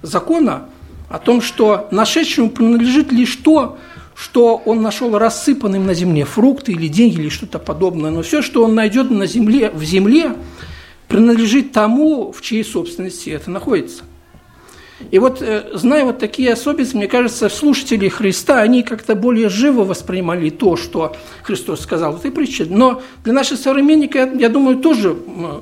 закона 0.00 0.70
о 1.10 1.18
том, 1.18 1.42
что 1.42 1.86
нашедшему 1.90 2.48
принадлежит 2.48 3.12
лишь 3.12 3.36
то, 3.36 3.76
что 4.14 4.56
он 4.64 4.80
нашел 4.80 5.18
рассыпанным 5.18 5.84
на 5.84 5.92
земле, 5.92 6.24
фрукты 6.24 6.72
или 6.72 6.88
деньги 6.88 7.20
или 7.20 7.28
что-то 7.28 7.58
подобное. 7.58 8.10
Но 8.10 8.22
все, 8.22 8.40
что 8.40 8.64
он 8.64 8.74
найдет 8.74 9.10
на 9.10 9.26
земле, 9.26 9.70
в 9.70 9.84
земле, 9.84 10.34
принадлежит 11.08 11.72
тому, 11.72 12.32
в 12.32 12.40
чьей 12.40 12.64
собственности 12.64 13.28
это 13.28 13.50
находится. 13.50 14.04
И 15.10 15.18
вот, 15.18 15.40
э, 15.40 15.70
зная 15.74 16.04
вот 16.04 16.18
такие 16.18 16.52
особенности, 16.52 16.96
мне 16.96 17.06
кажется, 17.06 17.48
слушатели 17.48 18.08
Христа, 18.08 18.60
они 18.60 18.82
как-то 18.82 19.14
более 19.14 19.48
живо 19.48 19.84
воспринимали 19.84 20.50
то, 20.50 20.76
что 20.76 21.16
Христос 21.42 21.80
сказал 21.80 22.12
в 22.12 22.16
этой 22.18 22.32
притче. 22.32 22.66
Но 22.68 23.02
для 23.24 23.32
наших 23.32 23.58
современников, 23.58 24.34
я 24.34 24.48
думаю, 24.48 24.78
тоже 24.78 25.16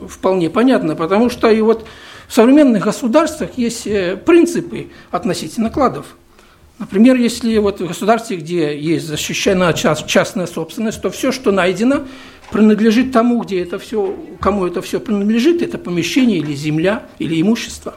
вполне 0.08 0.48
понятно, 0.48 0.96
потому 0.96 1.28
что 1.28 1.50
и 1.50 1.60
вот 1.60 1.86
в 2.28 2.32
современных 2.32 2.84
государствах 2.84 3.50
есть 3.56 3.86
э, 3.86 4.16
принципы 4.16 4.88
относительно 5.10 5.70
кладов. 5.70 6.16
Например, 6.78 7.16
если 7.16 7.56
вот 7.58 7.80
в 7.80 7.86
государстве, 7.86 8.36
где 8.36 8.78
есть 8.78 9.06
защищена 9.06 9.72
частная 9.72 10.46
собственность, 10.46 11.00
то 11.00 11.10
все, 11.10 11.32
что 11.32 11.50
найдено, 11.50 12.02
принадлежит 12.50 13.12
тому, 13.12 13.42
где 13.42 13.62
это 13.62 13.78
все, 13.78 14.14
кому 14.40 14.66
это 14.66 14.82
все 14.82 15.00
принадлежит, 15.00 15.62
это 15.62 15.78
помещение 15.78 16.38
или 16.38 16.54
земля, 16.54 17.06
или 17.18 17.40
имущество. 17.40 17.96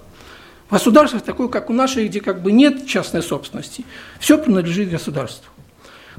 В 0.69 0.73
государствах 0.73 1.23
такое, 1.23 1.47
как 1.47 1.71
у 1.71 1.73
нашей, 1.73 2.07
где 2.07 2.21
как 2.21 2.43
бы 2.43 2.51
нет 2.51 2.85
частной 2.85 3.23
собственности, 3.23 3.85
все 4.19 4.37
принадлежит 4.37 4.91
государству. 4.91 5.49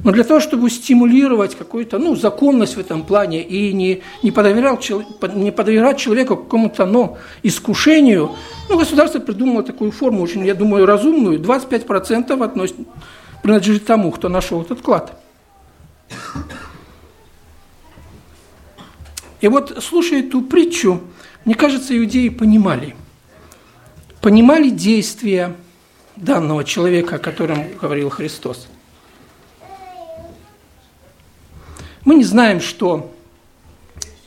Но 0.02 0.12
для 0.12 0.24
того, 0.24 0.40
чтобы 0.40 0.70
стимулировать 0.70 1.54
какую-то 1.54 1.98
ну, 1.98 2.16
законность 2.16 2.76
в 2.76 2.80
этом 2.80 3.04
плане 3.04 3.42
и 3.42 3.72
не, 3.72 4.02
не, 4.22 4.30
подоверять, 4.32 4.90
не 5.34 5.52
подоверять 5.52 5.98
человеку 5.98 6.36
какому-то 6.36 6.86
ну, 6.86 7.18
искушению, 7.42 8.34
ну, 8.68 8.78
государство 8.78 9.20
придумало 9.20 9.62
такую 9.62 9.92
форму, 9.92 10.22
очень, 10.22 10.44
я 10.44 10.54
думаю, 10.54 10.86
разумную. 10.86 11.38
25% 11.38 12.42
относит, 12.42 12.76
принадлежит 13.42 13.84
тому, 13.84 14.10
кто 14.10 14.28
нашел 14.28 14.62
этот 14.62 14.80
клад. 14.80 15.20
И 19.40 19.48
вот, 19.48 19.82
слушая 19.82 20.20
эту 20.20 20.42
притчу, 20.42 21.02
мне 21.44 21.54
кажется, 21.54 21.96
иудеи 21.96 22.30
понимали. 22.30 22.96
Понимали 24.20 24.70
действия 24.70 25.56
данного 26.16 26.64
человека, 26.64 27.16
о 27.16 27.18
котором 27.18 27.64
говорил 27.80 28.10
Христос. 28.10 28.66
Мы 32.04 32.16
не 32.16 32.24
знаем, 32.24 32.60
что 32.60 33.12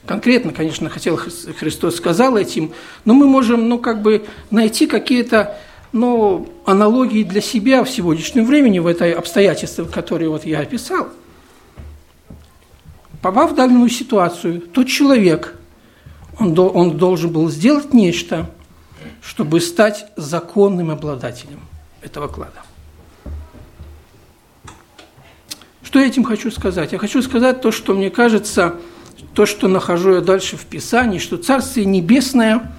конкретно, 0.05 0.51
конечно, 0.51 0.89
хотел 0.89 1.17
Христос 1.17 1.97
сказал 1.97 2.37
этим, 2.37 2.73
но 3.05 3.13
мы 3.13 3.27
можем, 3.27 3.69
ну, 3.69 3.79
как 3.79 4.01
бы 4.01 4.25
найти 4.51 4.87
какие-то 4.87 5.57
ну, 5.91 6.49
аналогии 6.65 7.23
для 7.23 7.41
себя 7.41 7.83
в 7.83 7.89
сегодняшнем 7.89 8.45
времени, 8.45 8.79
в 8.79 8.87
этой 8.87 9.11
обстоятельстве, 9.13 9.85
которые 9.85 10.29
вот 10.29 10.45
я 10.45 10.59
описал– 10.59 11.09
попав 13.23 13.53
в 13.53 13.55
данную 13.55 13.89
ситуацию, 13.89 14.61
тот 14.61 14.87
человек, 14.87 15.55
он, 16.37 16.59
он 16.59 16.97
должен 16.97 17.31
был 17.31 17.49
сделать 17.49 17.93
нечто, 17.93 18.49
чтобы 19.21 19.61
стать 19.61 20.07
законным 20.15 20.91
обладателем 20.91 21.59
этого 22.01 22.27
клада. 22.27 22.61
Что 25.83 25.99
я 25.99 26.07
этим 26.07 26.23
хочу 26.23 26.49
сказать? 26.51 26.91
Я 26.91 26.97
хочу 26.97 27.21
сказать 27.21 27.61
то, 27.61 27.71
что 27.71 27.93
мне 27.93 28.09
кажется, 28.09 28.75
то, 29.33 29.45
что 29.45 29.67
нахожу 29.67 30.15
я 30.15 30.21
дальше 30.21 30.57
в 30.57 30.65
Писании, 30.65 31.19
что 31.19 31.37
Царствие 31.37 31.85
Небесное, 31.85 32.71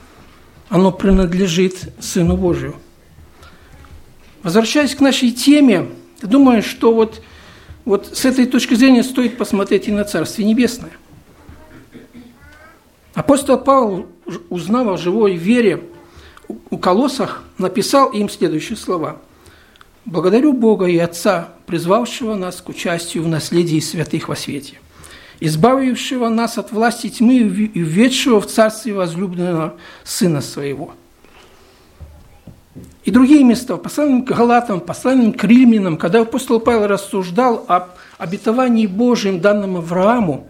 оно 0.69 0.91
принадлежит 0.91 1.95
Сыну 2.01 2.37
Божию. 2.37 2.75
Возвращаясь 4.43 4.95
к 4.95 5.01
нашей 5.01 5.31
теме, 5.31 5.91
я 6.23 6.29
думаю, 6.29 6.63
что 6.63 6.95
вот– 6.95 7.23
вот 7.85 8.17
с 8.17 8.25
этой 8.25 8.47
точки 8.47 8.75
зрения 8.75 9.03
стоит 9.03 9.37
посмотреть 9.37 9.89
и 9.89 9.93
на 9.93 10.05
Царствие 10.05 10.49
Небесное. 10.49 10.93
Апостол 13.13 13.59
Павел, 13.59 14.07
узнав 14.49 14.89
о 14.89 14.97
живой 14.97 15.37
вере 15.37 15.85
у 16.49 16.79
колоссах, 16.79 17.43
написал 17.59 18.11
им 18.11 18.29
следующие 18.29 18.77
слова. 18.77 19.17
Благодарю 20.05 20.53
Бога 20.53 20.87
и 20.87 20.99
Отца, 20.99 21.49
призвавшего 21.67 22.35
нас 22.35 22.61
к 22.61 22.69
участию 22.69 23.25
в 23.25 23.29
наследии 23.29 23.81
святых 23.81 24.29
во 24.29 24.37
свете, 24.37 24.79
избавившего 25.41 26.29
нас 26.29 26.59
от 26.59 26.73
власти 26.73 27.09
тьмы 27.09 27.37
и 27.37 27.43
введшего 27.81 28.41
в 28.41 28.47
царстве 28.47 28.93
возлюбленного 28.93 29.77
Сына 30.05 30.43
Своего. 30.43 30.93
И 33.05 33.11
другие 33.11 33.45
места, 33.45 33.77
посланным 33.77 34.25
к 34.25 34.29
Галатам, 34.29 34.81
посланным 34.81 35.33
к 35.33 35.45
Римлянам, 35.45 35.97
когда 35.97 36.23
апостол 36.23 36.59
Павел 36.61 36.87
рассуждал 36.87 37.65
об 37.69 37.91
обетовании 38.19 38.87
Божьем, 38.87 39.41
данном 39.41 39.77
Аврааму, 39.77 40.49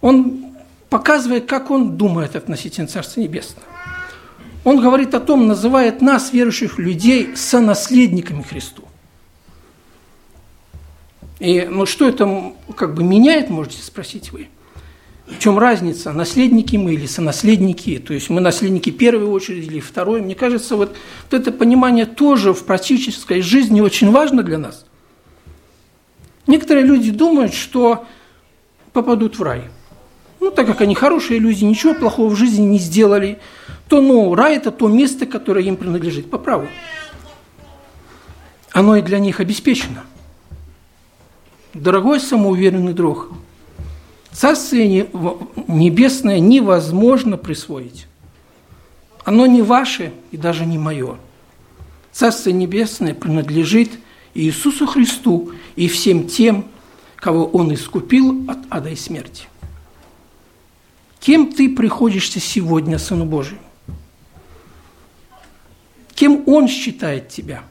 он 0.00 0.46
показывает, 0.88 1.46
как 1.46 1.70
он 1.70 1.96
думает 1.96 2.36
относительно 2.36 2.86
Царства 2.86 3.20
Небесного. 3.20 3.66
Он 4.64 4.80
говорит 4.80 5.14
о 5.14 5.20
том, 5.20 5.46
называет 5.46 6.00
нас, 6.02 6.32
верующих 6.32 6.78
людей, 6.78 7.36
сонаследниками 7.36 8.42
Христу. 8.42 8.84
И 11.38 11.66
ну, 11.70 11.86
что 11.86 12.08
это 12.08 12.52
как 12.74 12.94
бы 12.94 13.04
меняет, 13.04 13.48
можете 13.48 13.82
спросить 13.82 14.32
вы. 14.32 14.48
В 15.26 15.38
чем 15.38 15.58
разница, 15.58 16.12
наследники 16.12 16.76
мы 16.76 16.94
или 16.94 17.06
сонаследники? 17.06 17.98
То 17.98 18.14
есть 18.14 18.30
мы 18.30 18.40
наследники 18.40 18.90
первой 18.90 19.26
очереди 19.26 19.66
или 19.66 19.80
второй? 19.80 20.22
Мне 20.22 20.34
кажется, 20.34 20.74
вот, 20.76 20.96
вот 21.30 21.40
это 21.40 21.52
понимание 21.52 22.06
тоже 22.06 22.54
в 22.54 22.64
практической 22.64 23.42
жизни 23.42 23.80
очень 23.80 24.10
важно 24.10 24.42
для 24.42 24.58
нас. 24.58 24.86
Некоторые 26.46 26.86
люди 26.86 27.10
думают, 27.10 27.52
что 27.52 28.06
попадут 28.92 29.38
в 29.38 29.42
рай. 29.42 29.64
Ну, 30.48 30.54
так 30.54 30.66
как 30.66 30.80
они 30.80 30.94
хорошие 30.94 31.38
люди, 31.38 31.64
ничего 31.64 31.92
плохого 31.94 32.30
в 32.30 32.36
жизни 32.36 32.64
не 32.64 32.78
сделали– 32.78 33.38
то 33.88 34.02
ну, 34.02 34.34
рай– 34.34 34.56
это 34.58 34.70
то 34.70 34.88
место, 34.88 35.26
которое 35.26 35.64
им 35.64 35.76
принадлежит 35.76 36.30
по 36.30 36.38
праву. 36.38 36.68
Оно 38.70 38.96
и 38.96 39.02
для 39.02 39.18
них 39.18 39.40
обеспечено. 39.40 40.04
Дорогой 41.74 42.20
самоуверенный 42.20 42.92
друг, 42.92 43.30
Царствие 44.30 45.08
Небесное 45.66 46.38
невозможно 46.38 47.36
присвоить. 47.38 48.06
Оно 49.24 49.46
не 49.46 49.62
ваше 49.62 50.12
и 50.30 50.36
даже 50.36 50.64
не 50.64 50.78
мое. 50.78 51.16
Царствие 52.12 52.54
Небесное 52.54 53.14
принадлежит 53.14 53.90
Иисусу 54.34 54.86
Христу 54.86 55.52
и 55.76 55.88
всем 55.88 56.28
тем, 56.28 56.66
кого 57.16 57.46
Он 57.46 57.72
искупил 57.72 58.44
от 58.48 58.58
ада 58.70 58.90
и 58.90 58.96
смерти. 58.96 59.48
Кем 61.28 61.52
ты 61.52 61.68
приходишься 61.68 62.40
сегодня, 62.40 62.98
Сыну 62.98 63.26
Божию? 63.26 63.58
Кем 66.14 66.42
Он 66.46 66.68
считает 66.68 67.28
тебя? 67.28 67.64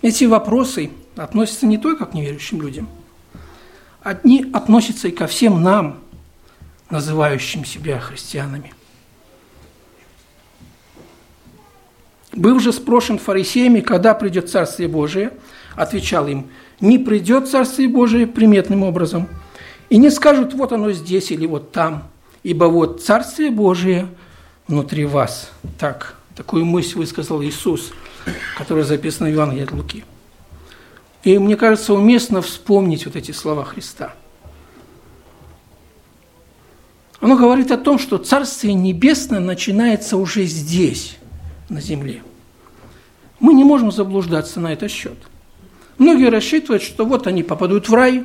Эти 0.00 0.24
вопросы 0.24 0.90
относятся 1.14 1.66
не 1.66 1.78
только 1.78 2.04
к 2.04 2.14
неверующим 2.14 2.60
людям. 2.60 2.88
Одни 4.02 4.44
относятся 4.52 5.06
и 5.06 5.12
ко 5.12 5.28
всем 5.28 5.62
нам, 5.62 6.00
называющим 6.90 7.64
себя 7.64 8.00
христианами. 8.00 8.74
Был 12.32 12.58
же 12.58 12.72
спрошен 12.72 13.20
фарисеями, 13.20 13.78
когда 13.78 14.14
придет 14.14 14.50
Царствие 14.50 14.88
Божие, 14.88 15.32
отвечал 15.76 16.26
им, 16.26 16.48
не 16.80 16.98
придет 16.98 17.48
Царствие 17.48 17.88
Божие 17.88 18.26
приметным 18.26 18.82
образом, 18.82 19.28
и 19.90 19.96
не 19.96 20.10
скажут, 20.10 20.54
вот 20.54 20.72
оно 20.72 20.90
здесь 20.90 21.30
или 21.30 21.46
вот 21.46 21.70
там, 21.70 22.10
ибо 22.42 22.64
вот 22.64 23.02
Царствие 23.02 23.50
Божие 23.50 24.08
внутри 24.66 25.04
вас. 25.04 25.50
Так 25.78 26.16
Такую 26.34 26.64
мысль 26.64 26.96
высказал 26.96 27.42
Иисус, 27.42 27.92
которая 28.56 28.84
записана 28.84 29.28
в 29.28 29.32
Евангелии 29.32 29.64
от 29.64 29.72
Луки. 29.72 30.04
И 31.24 31.38
мне 31.38 31.56
кажется, 31.56 31.92
уместно 31.92 32.40
вспомнить 32.40 33.04
вот 33.04 33.16
эти 33.16 33.32
слова 33.32 33.64
Христа. 33.64 34.14
Оно 37.20 37.36
говорит 37.36 37.70
о 37.70 37.76
том, 37.76 37.98
что 37.98 38.18
Царствие 38.18 38.74
Небесное 38.74 39.40
начинается 39.40 40.16
уже 40.16 40.44
здесь, 40.44 41.18
на 41.68 41.80
земле. 41.80 42.22
Мы 43.38 43.54
не 43.54 43.62
можем 43.62 43.92
заблуждаться 43.92 44.58
на 44.58 44.72
этот 44.72 44.90
счет. 44.90 45.18
Многие 45.98 46.30
рассчитывают, 46.30 46.82
что 46.82 47.04
вот 47.04 47.26
они 47.26 47.42
попадут 47.42 47.88
в 47.88 47.94
рай, 47.94 48.24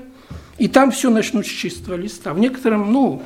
и 0.57 0.67
там 0.67 0.91
все 0.91 1.09
начнут 1.11 1.45
с 1.45 1.49
чистого 1.49 1.95
листа. 1.95 2.33
В 2.33 2.39
некотором, 2.39 2.91
ну, 2.91 3.21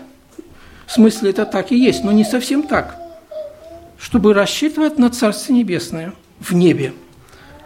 смысле 0.91 1.29
это 1.29 1.45
так 1.45 1.71
и 1.71 1.77
есть, 1.77 2.03
но 2.03 2.11
не 2.11 2.23
совсем 2.23 2.63
так 2.63 3.01
чтобы 4.01 4.33
рассчитывать 4.33 4.97
на 4.97 5.09
Царствие 5.11 5.59
Небесное 5.59 6.13
в 6.39 6.53
небе. 6.53 6.93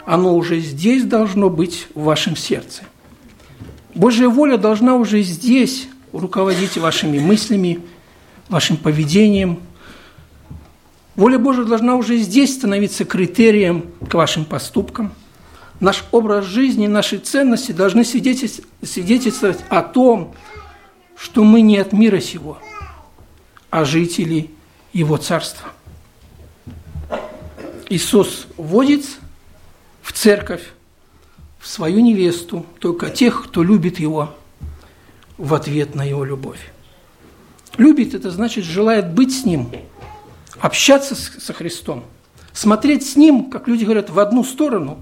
Оно 0.05 0.35
уже 0.35 0.59
здесь 0.59 1.03
должно 1.03 1.49
быть 1.49 1.87
в 1.95 2.03
вашем 2.03 2.35
сердце. 2.35 2.83
Божья 3.95 4.27
воля 4.27 4.57
должна 4.57 4.95
уже 4.95 5.21
здесь 5.21 5.87
руководить 6.11 6.77
вашими 6.77 7.19
мыслями, 7.19 7.79
вашим 8.49 8.75
поведением. 8.75 9.59
Воля 11.15 11.39
Божья 11.39 11.63
должна 11.63 11.95
уже 11.95 12.17
здесь 12.17 12.53
становиться 12.53 13.05
критерием 13.05 13.85
к 14.09 14.13
вашим 14.13 14.43
поступкам. 14.43 15.13
Наш 15.79 16.03
образ 16.11 16.45
жизни, 16.45 16.87
наши 16.87 17.17
ценности 17.17 17.71
должны 17.71 18.03
свидетельствовать 18.03 19.59
о 19.69 19.81
том, 19.81 20.35
что 21.17 21.45
мы 21.45 21.61
не 21.61 21.77
от 21.77 21.93
мира 21.93 22.19
сего, 22.19 22.59
а 23.69 23.85
жители 23.85 24.51
Его 24.93 25.17
Царства. 25.17 25.69
Иисус 27.89 28.47
вводит 28.57 29.05
в 30.01 30.13
церковь, 30.13 30.63
в 31.59 31.67
свою 31.67 31.99
невесту, 31.99 32.65
только 32.79 33.09
тех, 33.09 33.43
кто 33.43 33.63
любит 33.63 33.99
Его 33.99 34.35
в 35.37 35.53
ответ 35.53 35.95
на 35.95 36.03
Его 36.03 36.23
любовь. 36.23 36.59
Любит– 37.77 38.13
это 38.13 38.31
значит, 38.31 38.63
желает 38.63 39.13
быть 39.13 39.37
с 39.37 39.45
Ним, 39.45 39.69
общаться 40.59 41.15
со 41.15 41.53
Христом, 41.53 42.05
смотреть 42.53 43.07
с 43.07 43.15
Ним, 43.15 43.49
как 43.49 43.67
люди 43.67 43.83
говорят, 43.83 44.09
в 44.09 44.19
одну 44.19 44.43
сторону. 44.43 44.97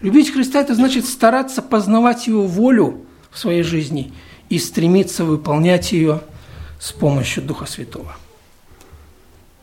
Любить 0.00 0.32
Христа– 0.32 0.60
это 0.60 0.74
значит 0.74 1.06
стараться 1.06 1.62
познавать 1.62 2.26
Его 2.26 2.46
волю 2.46 3.04
в 3.30 3.38
своей 3.38 3.62
жизни 3.62 4.12
и 4.48 4.58
стремиться 4.58 5.24
выполнять 5.24 5.92
ее 5.92 6.22
с 6.78 6.92
помощью 6.92 7.42
Духа 7.42 7.66
Святого. 7.66 8.16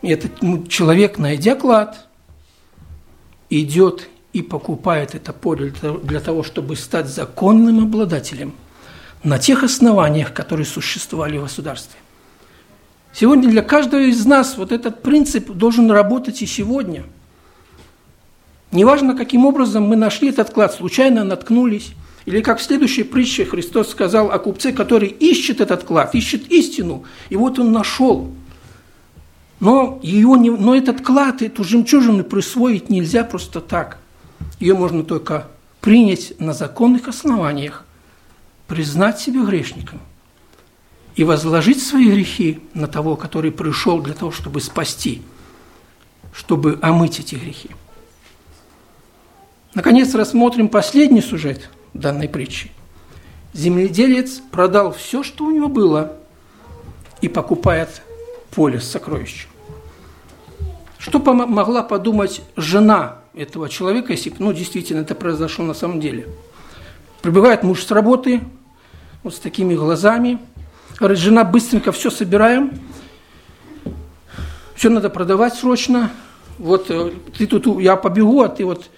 И 0.02 0.10
этот 0.10 0.68
человек, 0.70 1.18
найдя 1.18 1.56
клад, 1.56 2.08
идет 3.50 4.10
и 4.34 4.42
покупает 4.42 5.16
это 5.16 5.34
поле 5.34 5.74
для 6.04 6.20
того, 6.20 6.44
чтобы 6.44 6.76
стать 6.76 7.08
законным 7.08 7.84
обладателем 7.84 8.54
на 9.24 9.40
тех 9.40 9.64
основаниях, 9.64 10.34
которые 10.34 10.66
существовали 10.66 11.38
в 11.38 11.44
государстве. 11.44 11.98
Сегодня 13.14 13.50
для 13.50 13.62
каждого 13.62 14.02
из 14.02 14.26
нас 14.26 14.58
вот 14.58 14.74
этот 14.74 15.02
принцип 15.02 15.50
должен 15.50 15.90
работать 15.90 16.42
и 16.42 16.46
сегодня. 16.46 17.06
Неважно, 18.72 19.16
каким 19.16 19.46
образом 19.46 19.84
мы 19.84 19.96
нашли 19.96 20.30
этот 20.30 20.50
клад, 20.50 20.74
случайно 20.74 21.24
наткнулись, 21.24 21.94
или 22.26 22.42
как 22.42 22.60
в 22.60 22.64
следующей 22.64 23.04
притче 23.04 23.46
Христос 23.46 23.90
сказал 23.90 24.32
о 24.32 24.40
купце, 24.40 24.72
который 24.72 25.10
ищет 25.10 25.62
этот 25.62 25.84
клад, 25.84 26.16
ищет 26.16 26.52
истину, 26.52 27.04
и 27.30 27.36
вот 27.36 27.60
он 27.60 27.72
нашел– 27.72 28.32
но, 29.60 30.00
ее 30.04 30.38
не, 30.38 30.50
но 30.50 30.76
этот 30.76 31.02
клад, 31.02 31.42
эту 31.42 31.64
жемчужину 31.64 32.24
присвоить 32.24 32.90
нельзя 32.90 33.24
просто 33.24 33.62
так. 33.62 34.00
Ее 34.60 34.76
можно 34.76 35.04
только 35.04 35.48
принять 35.82 36.34
на 36.40 36.54
законных 36.54 37.08
основаниях, 37.08 37.86
признать 38.68 39.20
себя 39.20 39.44
грешником 39.44 40.02
и 41.16 41.24
возложить 41.24 41.82
свои 41.82 42.10
грехи 42.10 42.60
на 42.74 42.88
того, 42.88 43.16
который 43.16 43.52
пришел 43.52 44.02
для 44.02 44.14
того, 44.14 44.32
чтобы 44.32 44.60
спасти, 44.60 45.22
чтобы 46.34 46.78
омыть 46.82 47.20
эти 47.20 47.36
грехи. 47.36 47.70
Наконец, 49.74 50.14
рассмотрим 50.16 50.68
последний 50.68 51.22
сюжет 51.22 51.70
данной 51.96 52.30
притчи. 52.30 52.72
Земледелец 53.54 54.42
продал 54.52 54.92
все, 54.92 55.24
что 55.24 55.46
у 55.46 55.52
него 55.52 55.68
было, 55.68 56.14
и 57.22 57.28
покупает 57.28 58.02
поле 58.52 58.80
с 58.80 58.86
сокровищем. 58.86 59.50
Что 60.98 61.20
могла 61.20 61.84
подумать 61.84 62.42
жена 62.56 63.20
этого 63.34 63.70
человека, 63.70 64.12
если 64.12 64.34
ну, 64.40 64.54
действительно 64.54 65.02
это 65.02 65.16
произошло 65.16 65.64
на 65.64 65.74
самом 65.74 66.00
деле? 66.00 66.28
Прибывает 67.22 67.64
муж 67.64 67.84
с 67.84 67.92
работы, 67.92 68.42
вот 69.24 69.36
с 69.36 69.40
такими 69.40 69.76
глазами, 69.76 70.40
говорит, 70.98 71.18
жена, 71.18 71.44
быстренько 71.44 71.92
все 71.92 72.10
собираем, 72.10 72.80
все 74.76 74.90
надо 74.90 75.10
продавать 75.10 75.54
срочно, 75.56 76.12
вот 76.58 76.90
э, 76.90 77.12
ты 77.38 77.48
тут, 77.48 77.80
я 77.80 77.96
побегу, 77.96 78.42
а 78.42 78.50
ты 78.50 78.66
вот 78.66 78.90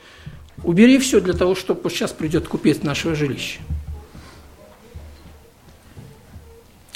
убери 0.63 0.97
все 0.99 1.19
для 1.21 1.33
того, 1.33 1.55
чтобы 1.55 1.89
сейчас 1.89 2.11
придет 2.11 2.47
купец 2.47 2.83
нашего 2.83 3.15
жилища. 3.15 3.59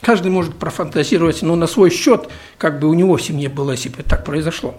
Каждый 0.01 0.31
может 0.31 0.55
профантазировать, 0.55 1.43
но 1.43 1.55
на 1.55 1.67
свой 1.67 1.91
счет, 1.91 2.29
как 2.57 2.79
бы 2.79 2.87
у 2.87 2.93
него 2.93 3.17
в 3.17 3.21
семье 3.21 3.49
было, 3.49 3.71
если 3.71 3.89
бы 3.89 4.01
так 4.01 4.25
произошло. 4.25 4.75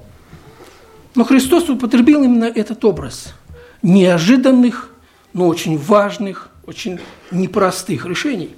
Но 1.14 1.24
Христос 1.24 1.68
употребил 1.68 2.24
именно 2.24 2.44
этот 2.44 2.84
образ. 2.84 3.34
неожиданных, 3.82 4.90
но 5.32 5.48
очень 5.48 5.76
важных, 5.76 6.50
очень 6.66 7.00
непростых 7.30 8.06
решений. 8.06 8.54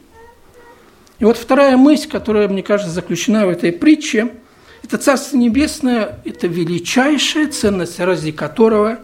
И 1.19 1.25
вот 1.25 1.39
вторая 1.39 1.77
мысль, 1.77 2.09
которая, 2.09 2.49
мне 2.49 2.63
кажется, 2.63 2.93
заключена 2.93 3.47
в 3.47 3.49
этой 3.49 3.73
притче, 3.73 4.35
это 4.83 4.99
Царство 4.99 5.39
Небесное, 5.39 6.19
это 6.25 6.47
величайшая 6.47 7.49
ценность, 7.49 7.99
ради 8.01 8.33
которого 8.33 8.99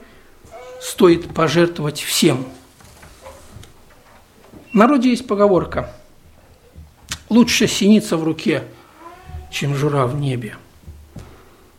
стоит 0.81 1.33
пожертвовать 1.35 2.01
всем. 2.01 2.47
В 4.73 4.75
народе 4.75 5.11
есть 5.11 5.27
поговорка 5.27 5.93
«Лучше 7.29 7.67
синица 7.67 8.17
в 8.17 8.25
руке, 8.25 8.65
чем 9.51 9.75
жура 9.75 10.07
в 10.07 10.19
небе». 10.19 10.57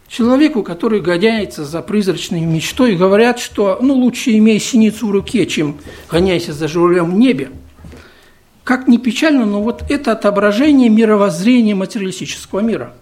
Человеку, 0.07 0.61
который 0.61 0.99
гоняется 0.99 1.63
за 1.63 1.81
призрачной 1.81 2.41
мечтой, 2.41 2.97
говорят, 2.97 3.39
что 3.39 3.79
ну, 3.81 3.93
лучше 3.93 4.37
имей 4.37 4.59
синицу 4.59 5.07
в 5.07 5.11
руке, 5.11 5.45
чем 5.45 5.77
гоняйся 6.09 6.51
за 6.51 6.67
журавлем 6.67 7.11
в 7.11 7.13
небе. 7.13 7.49
Как 8.65 8.89
ни 8.89 8.97
печально, 8.97 9.45
но 9.45 9.63
вот 9.63 9.85
это 9.89 10.11
отображение 10.11 10.89
мировоззрения 10.89 11.75
материалистического 11.75 12.59
мира. 12.59 12.93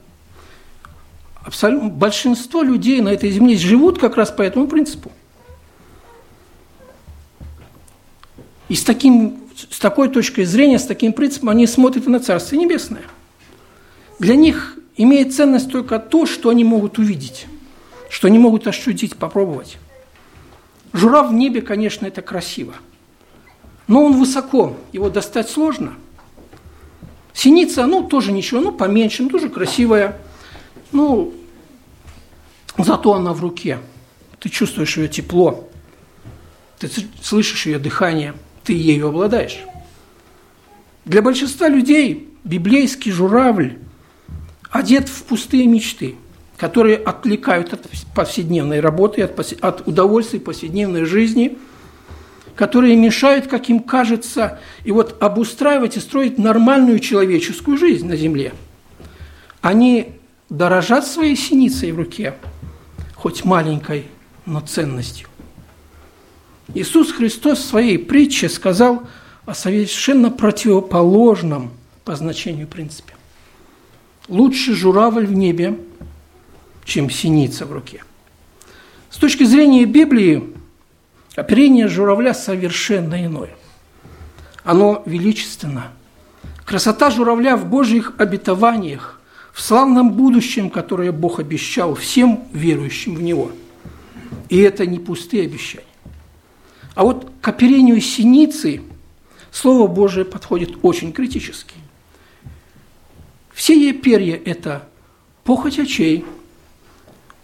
Абсолютно, 1.44 1.90
большинство 1.90 2.62
людей 2.62 3.02
на 3.02 3.10
этой 3.10 3.32
земле 3.32 3.58
живут 3.58 3.98
как 3.98 4.16
раз 4.16 4.30
по 4.30 4.44
этому 4.44 4.68
принципу. 4.68 5.12
И 8.70 8.76
с, 8.76 8.84
таким, 8.84 9.40
с 9.70 9.80
такой 9.80 10.10
точкой 10.10 10.46
зрения, 10.46 10.80
с 10.80 10.86
таким 10.86 11.12
принципом 11.12 11.50
они 11.50 11.68
смотрят 11.68 12.06
на 12.06 12.20
Царство 12.20 12.56
Небесное. 12.56 13.04
Для 14.20 14.36
них 14.36 14.78
имеет 14.96 15.34
ценность 15.34 15.72
только 15.72 15.98
то, 15.98 16.26
что 16.26 16.50
они 16.50 16.64
могут 16.64 17.00
увидеть, 17.00 17.48
что 18.10 18.28
они 18.28 18.38
могут 18.38 18.68
ощутить, 18.68 19.16
попробовать. 19.16 19.78
Журавль 20.94 21.30
в 21.30 21.34
небе, 21.34 21.62
конечно, 21.62 22.06
это 22.06 22.22
красиво, 22.22 22.74
но 23.88 24.04
он 24.04 24.20
высоко, 24.20 24.76
его 24.92 25.10
достать 25.10 25.50
сложно. 25.50 25.94
Синица, 27.34 27.86
ну, 27.86 28.04
тоже 28.04 28.32
ничего, 28.32 28.60
ну, 28.60 28.72
поменьше, 28.72 29.24
ну, 29.24 29.30
тоже 29.30 29.50
красивая, 29.50 30.20
ну, 30.92 31.34
зато 32.78 33.14
она 33.14 33.34
в 33.34 33.42
руке. 33.42 33.80
Ты 34.40 34.50
чувствуешь 34.50 34.98
ее 34.98 35.08
тепло, 35.08 35.70
ты 36.80 36.90
слышишь 37.22 37.66
ее 37.66 37.80
дыхание, 37.80 38.34
ты 38.70 38.74
ею 38.74 39.08
обладаешь. 39.08 39.62
Для 41.04 41.24
большинства 41.24 41.68
людей 41.68 42.30
библейский 42.44 43.12
журавль 43.12 43.80
одет 44.70 45.10
в 45.10 45.24
пустые 45.24 45.66
мечты, 45.66 46.14
которые 46.56 46.98
отвлекают 46.98 47.74
от 47.74 47.88
повседневной 48.14 48.80
работы, 48.80 49.24
от, 49.24 49.40
от 49.64 49.88
удовольствий 49.88 50.38
повседневной 50.38 51.06
жизни, 51.06 51.58
которые 52.54 52.96
мешают, 52.96 53.48
как 53.48 53.70
им 53.70 53.80
кажется, 53.80 54.60
и 54.84 54.92
вот 54.92 55.18
обустраивать 55.20 55.98
и 55.98 56.00
строить 56.00 56.38
нормальную 56.38 57.00
человеческую 57.00 57.76
жизнь 57.76 58.08
на 58.08 58.16
земле. 58.16 58.54
Они 59.62 60.14
дорожат 60.50 61.08
своей 61.08 61.36
синицей 61.36 61.92
в 61.92 61.98
руке, 61.98 62.36
хоть 63.16 63.44
маленькой, 63.44 64.06
но 64.46 64.60
ценностью. 64.60 65.28
Иисус 66.76 67.12
Христос 67.12 67.60
в 67.60 67.66
своей 67.66 67.98
притче 67.98 68.50
сказал 68.50 69.04
о 69.46 69.54
совершенно 69.54 70.30
противоположном 70.30 71.72
по 72.06 72.16
значению 72.16 72.68
принципе 72.68 73.14
лучше 74.30 74.76
журавль 74.76 75.26
в 75.26 75.34
небе, 75.34 75.78
чем 76.86 77.10
синица 77.10 77.66
в 77.66 77.74
руке. 77.74 78.04
С 79.10 79.18
точки 79.18 79.44
зрения 79.44 79.86
Библии, 79.86 80.54
оперение 81.36 81.88
журавля 81.88 82.34
совершенно 82.34 83.26
иное. 83.26 83.56
Оно 84.64 85.04
величественно. 85.06 85.92
Красота 86.64 87.10
журавля 87.10 87.58
в 87.58 87.66
Божьих 87.66 88.14
обетованиях, 88.20 89.20
в 89.52 89.62
славном 89.62 90.12
будущем, 90.12 90.70
которое 90.70 91.12
Бог 91.12 91.40
обещал 91.40 91.96
всем 91.96 92.48
верующим 92.54 93.16
в 93.16 93.22
Него. 93.22 93.52
И 94.48 94.58
это 94.60 94.86
не 94.86 95.00
пустые 95.00 95.46
обещания. 95.46 95.86
А 96.96 97.04
вот 97.04 97.32
к 97.42 97.48
оперению 97.48 98.02
синицы 98.02 98.82
Слово 99.52 99.88
Божие 99.88 100.26
подходит 100.26 100.78
очень 100.84 101.12
критически. 101.12 101.76
Все 103.54 103.74
ее 103.74 103.94
перья– 103.94 104.40
это 104.46 104.88
похоть 105.44 105.80
очей, 105.80 106.24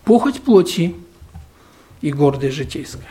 похоть 0.03 0.41
плоти 0.41 0.95
и 2.01 2.11
гордость 2.11 2.55
житейская. 2.55 3.09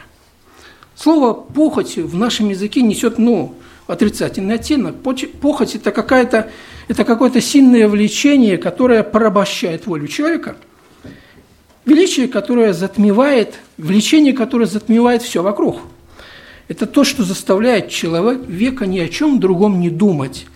Слово 0.97 1.35
«похоть» 1.35 1.97
в 1.97 2.17
нашем 2.17 2.51
языке 2.51 2.81
несет, 2.81 3.19
ну, 3.19 3.57
отрицательный 3.89 4.55
оттенок. 4.55 4.95
Похоть– 5.03 5.75
это, 5.75 5.91
какая-то, 5.91 6.51
это 6.87 7.05
какое-то 7.05 7.41
сильное 7.41 7.89
влечение, 7.89 8.59
которое 8.59 9.03
порабощает 9.03 9.87
волю 9.87 10.07
человека. 10.07 10.57
Величие, 11.85 12.29
которое 12.29 12.73
затмевает, 12.73 13.57
влечение, 13.77 14.33
которое 14.33 14.67
затмевает 14.67 15.23
все 15.23 15.43
вокруг. 15.43 15.81
Это 16.69 16.87
то, 16.87 17.05
что 17.05 17.25
заставляет 17.25 17.91
человека 17.91 18.87
ни 18.87 18.99
о 18.99 19.09
чем 19.09 19.39
другом 19.39 19.81
не 19.81 19.91
думать, 19.91 20.47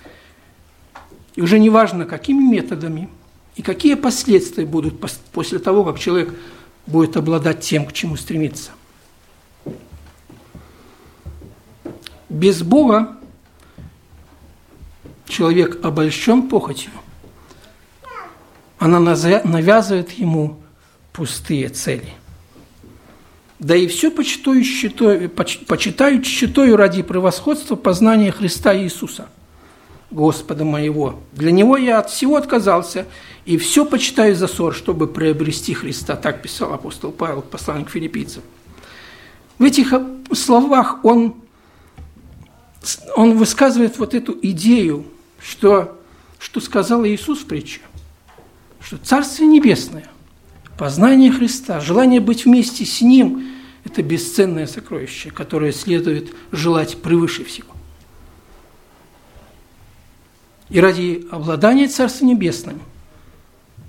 и 1.37 1.43
уже 1.43 1.59
не 1.59 1.71
важно, 1.71 2.07
какими 2.07 2.43
методами 2.43 3.09
и 3.57 3.63
какие 3.63 3.95
последствия 3.95 4.65
будут 4.65 5.01
после 5.33 5.59
того, 5.59 5.85
как 5.85 5.99
человек 5.99 6.35
будет 6.87 7.17
обладать 7.17 7.61
тем, 7.61 7.87
к 7.87 7.93
чему 7.93 8.17
стремится. 8.17 8.71
Без 12.29 12.63
Бога 12.63 13.17
человек 15.27 15.85
обольщен 15.85 16.49
похотью. 16.49 16.91
Она 18.79 19.01
навязывает 19.01 20.13
ему 20.13 20.61
пустые 21.13 21.69
цели. 21.69 22.15
Да 23.59 23.75
и 23.75 23.87
все 23.89 24.11
почитают 24.11 24.65
считаю, 24.65 25.29
почитают 25.31 26.25
считаю 26.25 26.77
ради 26.77 27.03
превосходства 27.03 27.77
познания 27.77 28.31
Христа 28.31 28.77
Иисуса– 28.77 29.29
Господа 30.11 30.65
моего. 30.65 31.21
Для 31.33 31.51
Него 31.51 31.77
я 31.77 31.99
от 31.99 32.11
всего 32.11 32.37
отказался 32.37 33.07
и 33.45 33.59
все 33.59 33.85
почитаю 33.85 34.35
за 34.35 34.47
ссор, 34.47 34.75
чтобы 34.75 35.07
приобрести 35.07 35.75
Христа. 35.75 36.17
Так 36.17 36.43
писал 36.43 36.73
апостол 36.73 37.13
Павел, 37.13 37.43
посланник 37.43 37.91
филиппийцев. 37.91 38.43
В 39.59 39.65
этих 39.65 39.93
словах 40.33 41.05
он, 41.05 41.35
он 43.17 43.37
высказывает 43.37 43.99
вот 43.99 44.15
эту 44.15 44.39
идею, 44.41 45.05
что, 45.41 45.99
что 46.39 46.61
сказал 46.61 47.05
Иисус 47.05 47.41
в 47.41 47.47
притче, 47.47 47.81
что 48.81 48.97
Царствие 48.99 49.49
Небесное, 49.49 50.09
познание 50.79 51.31
Христа, 51.31 51.81
желание 51.81 52.21
быть 52.21 52.47
вместе 52.47 52.87
с 52.87 53.03
Ним– 53.03 53.47
это 53.85 54.03
бесценное 54.03 54.67
сокровище, 54.67 55.31
которое 55.31 55.73
следует 55.73 56.35
желать 56.53 57.03
превыше 57.03 57.45
всего. 57.45 57.69
И 60.71 60.81
ради 60.81 61.27
обладания 61.31 61.89
Царством 61.89 62.29
Небесным 62.29 62.81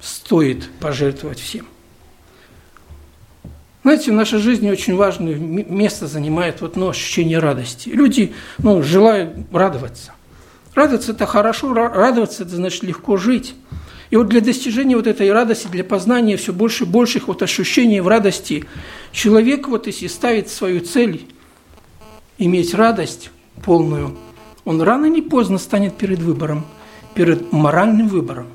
стоит 0.02 0.70
пожертвовать 0.80 1.40
всем. 1.40 1.68
Знаете, 3.84 4.12
в 4.12 4.16
нашей 4.16 4.40
жизни 4.40 4.70
очень 4.70 4.96
важное 4.96 5.36
место 5.36 6.08
занимает 6.08 6.62
вот, 6.62 6.76
ну, 6.76 6.90
ощущение 6.90 7.40
радости. 7.40 7.90
Люди 7.90 8.34
ну, 8.58 8.82
желают 8.82 9.38
радоваться. 9.52 10.14
Радоваться– 10.74 11.12
это 11.14 11.26
хорошо, 11.26 11.74
радоваться– 11.74 12.44
это 12.46 12.56
значит 12.56 12.84
легко 12.84 13.18
жить. 13.18 13.56
И 14.10 14.16
вот 14.16 14.28
для 14.28 14.42
достижения 14.42 14.96
вот 14.96 15.08
этой 15.08 15.32
радости, 15.32 15.68
для 15.68 15.84
познания 15.84 16.36
все 16.38 16.52
больше 16.52 16.84
и 16.84 16.88
больших 16.88 17.28
вот 17.28 17.44
ощущений 17.44 18.00
в 18.00 18.08
радости, 18.08 18.66
человек 19.12 19.68
вот 19.68 19.88
если 19.88 20.08
ставит 20.08 20.50
свою 20.50 20.82
цель 20.82 21.28
иметь 22.38 22.74
радость 22.74 23.32
полную– 23.64 24.18
он 24.70 24.84
рано 24.84 25.08
или 25.08 25.22
поздно 25.22 25.58
станет 25.58 25.98
перед 25.98 26.20
выбором, 26.20 26.64
перед 27.16 27.52
моральным 27.52 28.08
выбором. 28.08 28.46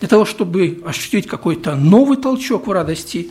Для 0.00 0.08
того, 0.08 0.24
чтобы 0.24 0.82
ощутить 0.84 1.28
какой-то 1.28 1.76
новый 1.76 2.16
толчок 2.16 2.66
в 2.66 2.72
радости, 2.72 3.30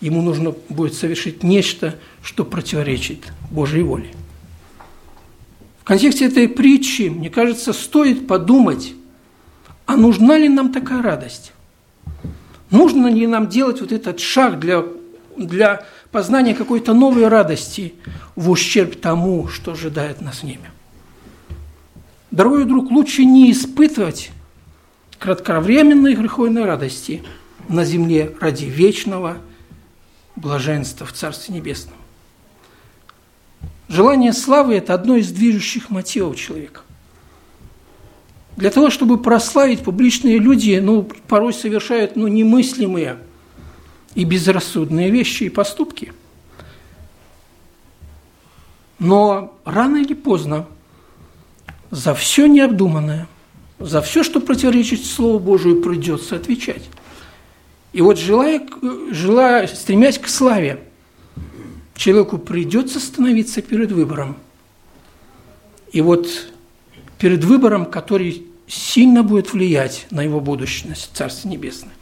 ему 0.00 0.22
нужно 0.22 0.54
будет 0.70 0.94
совершить 0.94 1.42
нечто, 1.42 1.98
что 2.22 2.46
противоречит 2.46 3.30
Божьей 3.50 3.82
воле. 3.82 4.10
В 5.80 5.84
контексте 5.84 6.24
этой 6.24 6.48
притчи, 6.48 7.10
мне 7.10 7.28
кажется, 7.28 7.74
стоит 7.74 8.26
подумать, 8.26 8.94
а 9.86 9.96
нужна 9.96 10.36
ли 10.36 10.48
нам 10.48 10.72
такая 10.72 11.02
радость? 11.02 11.52
Нужно 12.70 13.06
ли 13.06 13.26
нам 13.26 13.48
делать 13.48 13.80
вот 13.80 13.92
этот 13.92 14.20
шаг 14.20 14.58
для, 14.58 14.84
для 15.36 15.86
познания 16.10 16.54
какой-то 16.54 16.94
новой 16.94 17.28
радости 17.28 17.94
в 18.36 18.50
ущерб 18.50 18.98
тому, 19.00 19.48
что 19.48 19.72
ожидает 19.72 20.20
нас 20.20 20.36
в 20.36 20.42
небе. 20.44 20.70
Дорогой 22.30 22.64
друг, 22.64 22.90
лучше 22.90 23.24
не 23.24 23.52
испытывать 23.52 24.30
кратковременной 25.18 26.14
греховной 26.14 26.64
радости 26.64 27.22
на 27.68 27.84
земле 27.84 28.34
ради 28.40 28.64
вечного 28.64 29.38
блаженства 30.36 31.06
в 31.06 31.12
Царстве 31.12 31.54
Небесном. 31.54 31.96
Желание 33.88 34.32
славы– 34.32 34.74
это 34.76 34.94
одно 34.94 35.16
из 35.16 35.30
движущих 35.30 35.90
мотивов 35.90 36.36
человека. 36.36 36.80
Для 38.56 38.70
того, 38.70 38.88
чтобы 38.88 39.18
прославить, 39.18 39.80
публичные 39.80 40.38
люди 40.38 40.80
ну, 40.82 41.02
порой 41.28 41.52
совершают 41.52 42.16
ну, 42.16 42.26
немыслимые 42.26 43.18
и 44.14 44.24
безрассудные 44.24 45.10
вещи 45.10 45.44
и 45.44 45.50
поступки. 45.50 46.12
Но 48.98 49.54
рано 49.66 49.98
или 49.98 50.14
поздно 50.14 50.66
за 51.90 52.14
все 52.14 52.46
необдуманное, 52.46 53.28
за 53.78 54.00
все, 54.00 54.22
что 54.22 54.40
противоречит 54.40 55.04
Слову 55.04 55.38
Божию, 55.38 55.82
придется 55.82 56.36
отвечать. 56.36 56.88
И 57.92 58.00
вот 58.00 58.18
желая, 58.18 58.66
желая, 59.10 59.66
стремясь 59.66 60.18
к 60.18 60.28
славе, 60.28 60.82
человеку 61.94 62.38
придется 62.38 63.00
становиться 63.00 63.60
перед 63.60 63.92
выбором. 63.92 64.36
И 65.92 66.00
вот 66.00 66.28
перед 67.18 67.44
выбором, 67.44 67.86
который 67.86 68.46
сильно 68.66 69.22
будет 69.22 69.52
влиять 69.52 70.06
на 70.10 70.22
его 70.22 70.40
будущность 70.40 71.10
в 71.12 71.16
Царстве 71.16 71.50
Небесное. 71.50 71.92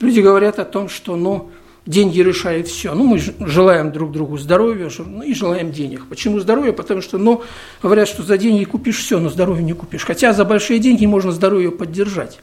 Люди 0.00 0.20
говорят 0.20 0.58
о 0.58 0.64
том, 0.64 0.88
что 0.88 1.16
ну, 1.16 1.50
деньги 1.84 2.20
решают 2.20 2.68
все. 2.68 2.94
Ну, 2.94 3.04
мы 3.04 3.18
желаем 3.18 3.90
друг 3.90 4.12
другу 4.12 4.38
здоровья 4.38 4.90
ну, 4.98 5.22
и 5.22 5.34
желаем 5.34 5.72
денег. 5.72 6.06
Почему 6.06 6.38
здоровья? 6.38 6.72
Потому 6.72 7.00
что, 7.00 7.18
ну, 7.18 7.42
говорят, 7.82 8.06
что 8.08 8.22
за 8.22 8.38
деньги 8.38 8.64
купишь 8.64 8.98
все, 8.98 9.18
но 9.18 9.28
здоровье 9.28 9.64
не 9.64 9.72
купишь. 9.72 10.04
Хотя 10.04 10.32
за 10.32 10.44
большие 10.44 10.78
деньги 10.78 11.06
можно 11.06 11.32
здоровье 11.32 11.72
поддержать. 11.72 12.38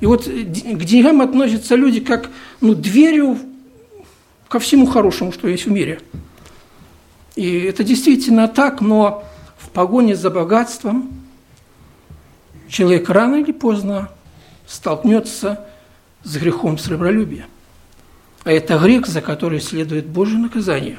И 0.00 0.06
вот 0.06 0.26
к 0.26 0.84
деньгам 0.84 1.22
относятся 1.22 1.74
люди 1.74 2.00
как 2.00 2.30
ну, 2.60 2.74
дверью 2.74 3.38
ко 4.48 4.58
всему 4.58 4.86
хорошему, 4.86 5.32
что 5.32 5.48
есть 5.48 5.66
в 5.66 5.70
мире. 5.70 6.00
И 7.34 7.60
это 7.60 7.82
действительно 7.82 8.46
так, 8.46 8.80
но 8.80 9.24
погоне 9.76 10.16
за 10.16 10.30
богатством 10.30 11.10
человек 12.66 13.10
рано 13.10 13.36
или 13.36 13.52
поздно 13.52 14.08
столкнется 14.66 15.66
с 16.24 16.38
грехом 16.38 16.78
сребролюбия. 16.78 17.44
А 18.44 18.52
это 18.52 18.78
грех, 18.78 19.06
за 19.06 19.20
который 19.20 19.60
следует 19.60 20.06
Божье 20.06 20.38
наказание. 20.38 20.96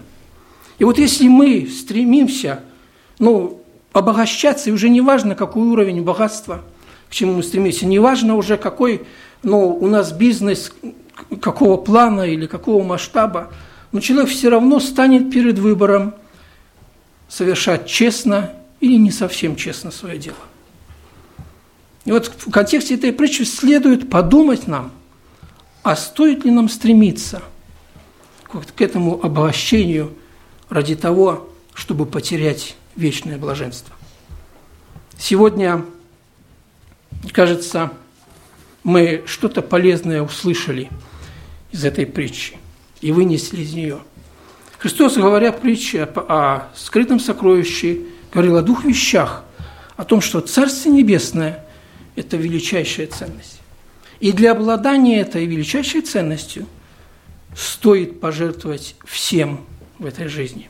И 0.78 0.84
вот 0.84 1.00
если 1.00 1.28
мы 1.28 1.68
стремимся, 1.68 2.60
ну, 3.18 3.64
обогащаться, 3.94 4.70
и 4.70 4.74
уже 4.74 4.90
не 4.90 5.02
важно, 5.02 5.34
какой 5.34 5.64
уровень 5.64 6.04
богатства, 6.04 6.62
к 7.10 7.14
чему 7.14 7.34
мы 7.34 7.42
стремимся, 7.42 7.88
не 7.88 7.98
важно 7.98 8.36
уже, 8.36 8.58
какой 8.58 9.08
ну, 9.42 9.76
у 9.76 9.88
нас 9.88 10.12
бизнес, 10.12 10.72
какого 11.42 11.78
плана 11.78 12.28
или 12.28 12.46
какого 12.46 12.84
масштаба, 12.84 13.52
но 13.92 14.02
человек 14.02 14.30
все 14.30 14.50
равно 14.50 14.80
станет 14.80 15.32
перед 15.32 15.58
выбором 15.58 16.14
совершать 17.28 17.88
честно 17.88 18.52
или 18.80 18.98
не 18.98 19.12
совсем 19.12 19.56
честно 19.56 19.92
свое 19.92 20.18
дело. 20.18 20.38
И 22.06 22.12
вот 22.12 22.28
в 22.28 22.52
контексте 22.52 22.96
этой 22.96 23.12
притчи 23.12 23.44
следует 23.44 24.10
подумать 24.10 24.68
нам, 24.68 24.92
а 25.84 25.96
стоит 25.96 26.46
ли 26.46 26.52
нам 26.52 26.70
стремиться 26.70 27.42
к 28.76 28.82
этому 28.82 29.24
обогащению 29.24 30.14
ради 30.70 30.96
того, 30.96 31.50
чтобы 31.74 32.06
потерять 32.06 32.76
вечное 32.96 33.38
блаженство. 33.38 33.94
Сегодня, 35.18 35.86
кажется, 37.32 37.92
мы 38.84 39.24
что-то 39.26 39.62
полезное 39.62 40.22
услышали 40.22 40.90
из 41.72 41.84
этой 41.84 42.06
притчи 42.06 42.58
и 43.02 43.12
вынесли 43.12 43.62
из 43.62 43.74
нее. 43.74 44.00
Христос, 44.78 45.18
говоря 45.18 45.52
притчи 45.52 45.98
о 45.98 46.70
скрытом 46.76 47.20
сокровище, 47.20 48.04
говорил 48.32 48.58
о 48.58 48.62
двух 48.62 48.84
вещах, 48.84 49.44
о 49.96 50.04
том, 50.04 50.22
что 50.22 50.42
Царствие 50.42 50.94
Небесное– 50.94 51.66
это 52.16 52.38
величайшая 52.38 53.08
ценность. 53.08 53.60
И 54.20 54.32
для 54.32 54.52
обладания 54.52 55.20
этой 55.20 55.46
величайшей 55.46 56.02
ценностью 56.02 56.66
стоит 57.56 58.20
пожертвовать 58.20 58.96
всем 59.06 59.66
в 60.00 60.06
этой 60.06 60.28
жизни. 60.28 60.70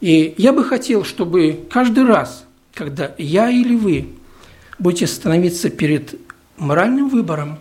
И 0.00 0.34
я 0.36 0.52
бы 0.52 0.64
хотел, 0.64 1.04
чтобы 1.04 1.66
каждый 1.70 2.04
раз, 2.04 2.44
когда 2.74 3.14
я 3.18 3.50
или 3.50 3.76
вы 3.76 4.08
будете 4.78 5.06
становиться 5.06 5.70
перед 5.70 6.18
моральным 6.56 7.08
выбором 7.08 7.58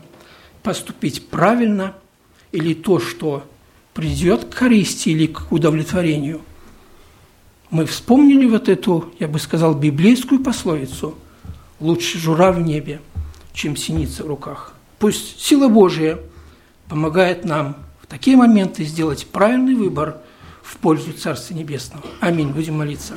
поступить 0.64 1.28
правильно 1.28 1.96
или 2.52 2.74
то, 2.74 3.00
что 3.00 3.46
придет 3.94 4.46
к 4.46 4.58
корысти 4.58 5.10
или 5.10 5.28
к 5.28 5.52
удовлетворению. 5.52 6.42
Мы 7.72 7.86
вспомнили 7.86 8.46
вот 8.46 8.68
эту, 8.68 9.14
я 9.18 9.30
бы 9.30 9.40
сказал, 9.40 9.74
библейскую 9.74 10.44
пословицу 10.44 11.16
«Лучше 11.80 12.20
жура 12.20 12.52
в 12.52 12.60
небе, 12.60 13.00
чем 13.54 13.78
синица 13.78 14.26
в 14.26 14.28
руках». 14.28 14.74
Пусть 15.00 15.40
сила 15.40 15.70
Божия 15.70 16.20
помогает 16.90 17.46
нам 17.46 17.78
в 18.02 18.08
такие 18.08 18.36
моменты 18.36 18.84
сделать 18.84 19.26
правильный 19.26 19.76
выбор 19.76 20.18
в 20.62 20.78
пользу 20.78 21.14
Царства 21.14 21.54
Небесного. 21.54 22.04
Аминь. 22.20 22.50
Будем 22.50 22.78
молиться. 22.78 23.16